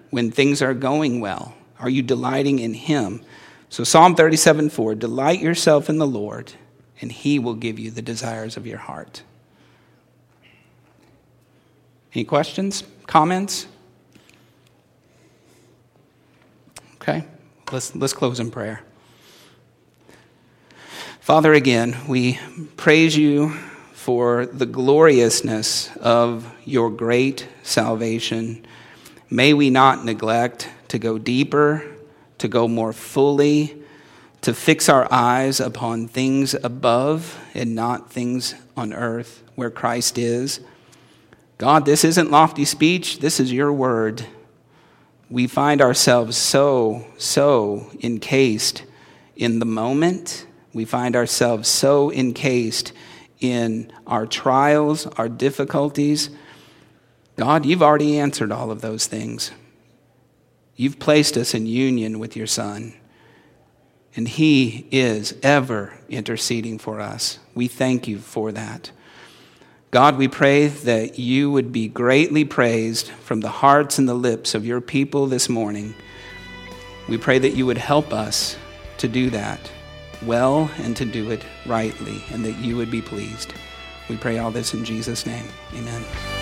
When 0.09 0.29
things 0.29 0.61
are 0.61 0.73
going 0.73 1.21
well? 1.21 1.55
Are 1.79 1.89
you 1.89 2.01
delighting 2.01 2.59
in 2.59 2.73
Him? 2.73 3.23
So, 3.69 3.85
Psalm 3.85 4.15
37 4.15 4.69
4 4.69 4.95
Delight 4.95 5.39
yourself 5.39 5.89
in 5.89 5.99
the 5.99 6.07
Lord, 6.07 6.51
and 6.99 7.11
He 7.11 7.39
will 7.39 7.55
give 7.55 7.79
you 7.79 7.91
the 7.91 8.01
desires 8.01 8.57
of 8.57 8.67
your 8.67 8.77
heart. 8.77 9.23
Any 12.13 12.25
questions? 12.25 12.83
Comments? 13.07 13.67
Okay? 17.01 17.25
Let's, 17.71 17.95
let's 17.95 18.13
close 18.13 18.39
in 18.39 18.51
prayer. 18.51 18.83
Father, 21.19 21.51
again, 21.53 21.97
we 22.07 22.39
praise 22.77 23.17
you 23.17 23.49
for 23.93 24.45
the 24.45 24.67
gloriousness 24.67 25.95
of 25.97 26.53
your 26.63 26.91
great 26.91 27.47
salvation. 27.63 28.65
May 29.31 29.53
we 29.53 29.71
not 29.71 30.05
neglect 30.05 30.69
to 30.89 30.99
go 30.99 31.17
deeper, 31.17 31.83
to 32.37 32.47
go 32.47 32.67
more 32.67 32.93
fully, 32.93 33.81
to 34.41 34.53
fix 34.53 34.87
our 34.87 35.11
eyes 35.11 35.59
upon 35.59 36.07
things 36.07 36.53
above 36.53 37.39
and 37.55 37.73
not 37.73 38.11
things 38.11 38.53
on 38.77 38.93
earth 38.93 39.41
where 39.55 39.71
Christ 39.71 40.19
is. 40.19 40.59
God, 41.57 41.85
this 41.85 42.03
isn't 42.03 42.29
lofty 42.29 42.65
speech, 42.65 43.19
this 43.19 43.39
is 43.39 43.51
your 43.51 43.73
word 43.73 44.25
we 45.31 45.47
find 45.47 45.81
ourselves 45.81 46.35
so, 46.35 47.05
so 47.17 47.89
encased 48.03 48.83
in 49.37 49.59
the 49.59 49.65
moment. 49.65 50.45
We 50.73 50.83
find 50.83 51.15
ourselves 51.15 51.69
so 51.69 52.11
encased 52.11 52.91
in 53.39 53.91
our 54.05 54.27
trials, 54.27 55.07
our 55.07 55.29
difficulties. 55.29 56.29
God, 57.37 57.65
you've 57.65 57.81
already 57.81 58.19
answered 58.19 58.51
all 58.51 58.71
of 58.71 58.81
those 58.81 59.07
things. 59.07 59.51
You've 60.75 60.99
placed 60.99 61.37
us 61.37 61.53
in 61.53 61.65
union 61.65 62.19
with 62.19 62.35
your 62.35 62.47
Son, 62.47 62.93
and 64.15 64.27
He 64.27 64.85
is 64.91 65.33
ever 65.41 65.97
interceding 66.09 66.77
for 66.77 66.99
us. 66.99 67.39
We 67.55 67.67
thank 67.69 68.07
you 68.07 68.19
for 68.19 68.51
that. 68.51 68.91
God, 69.91 70.17
we 70.17 70.29
pray 70.29 70.67
that 70.67 71.19
you 71.19 71.51
would 71.51 71.73
be 71.73 71.89
greatly 71.89 72.45
praised 72.45 73.09
from 73.09 73.41
the 73.41 73.49
hearts 73.49 73.99
and 73.99 74.07
the 74.07 74.13
lips 74.13 74.55
of 74.55 74.65
your 74.65 74.79
people 74.79 75.27
this 75.27 75.49
morning. 75.49 75.93
We 77.09 77.17
pray 77.17 77.39
that 77.39 77.55
you 77.55 77.65
would 77.65 77.77
help 77.77 78.13
us 78.13 78.55
to 78.99 79.09
do 79.09 79.29
that 79.31 79.59
well 80.25 80.71
and 80.77 80.95
to 80.95 81.03
do 81.03 81.29
it 81.29 81.43
rightly, 81.65 82.23
and 82.31 82.45
that 82.45 82.57
you 82.59 82.77
would 82.77 82.89
be 82.89 83.01
pleased. 83.01 83.53
We 84.07 84.15
pray 84.15 84.37
all 84.37 84.51
this 84.51 84.73
in 84.73 84.85
Jesus' 84.85 85.25
name. 85.25 85.45
Amen. 85.73 86.40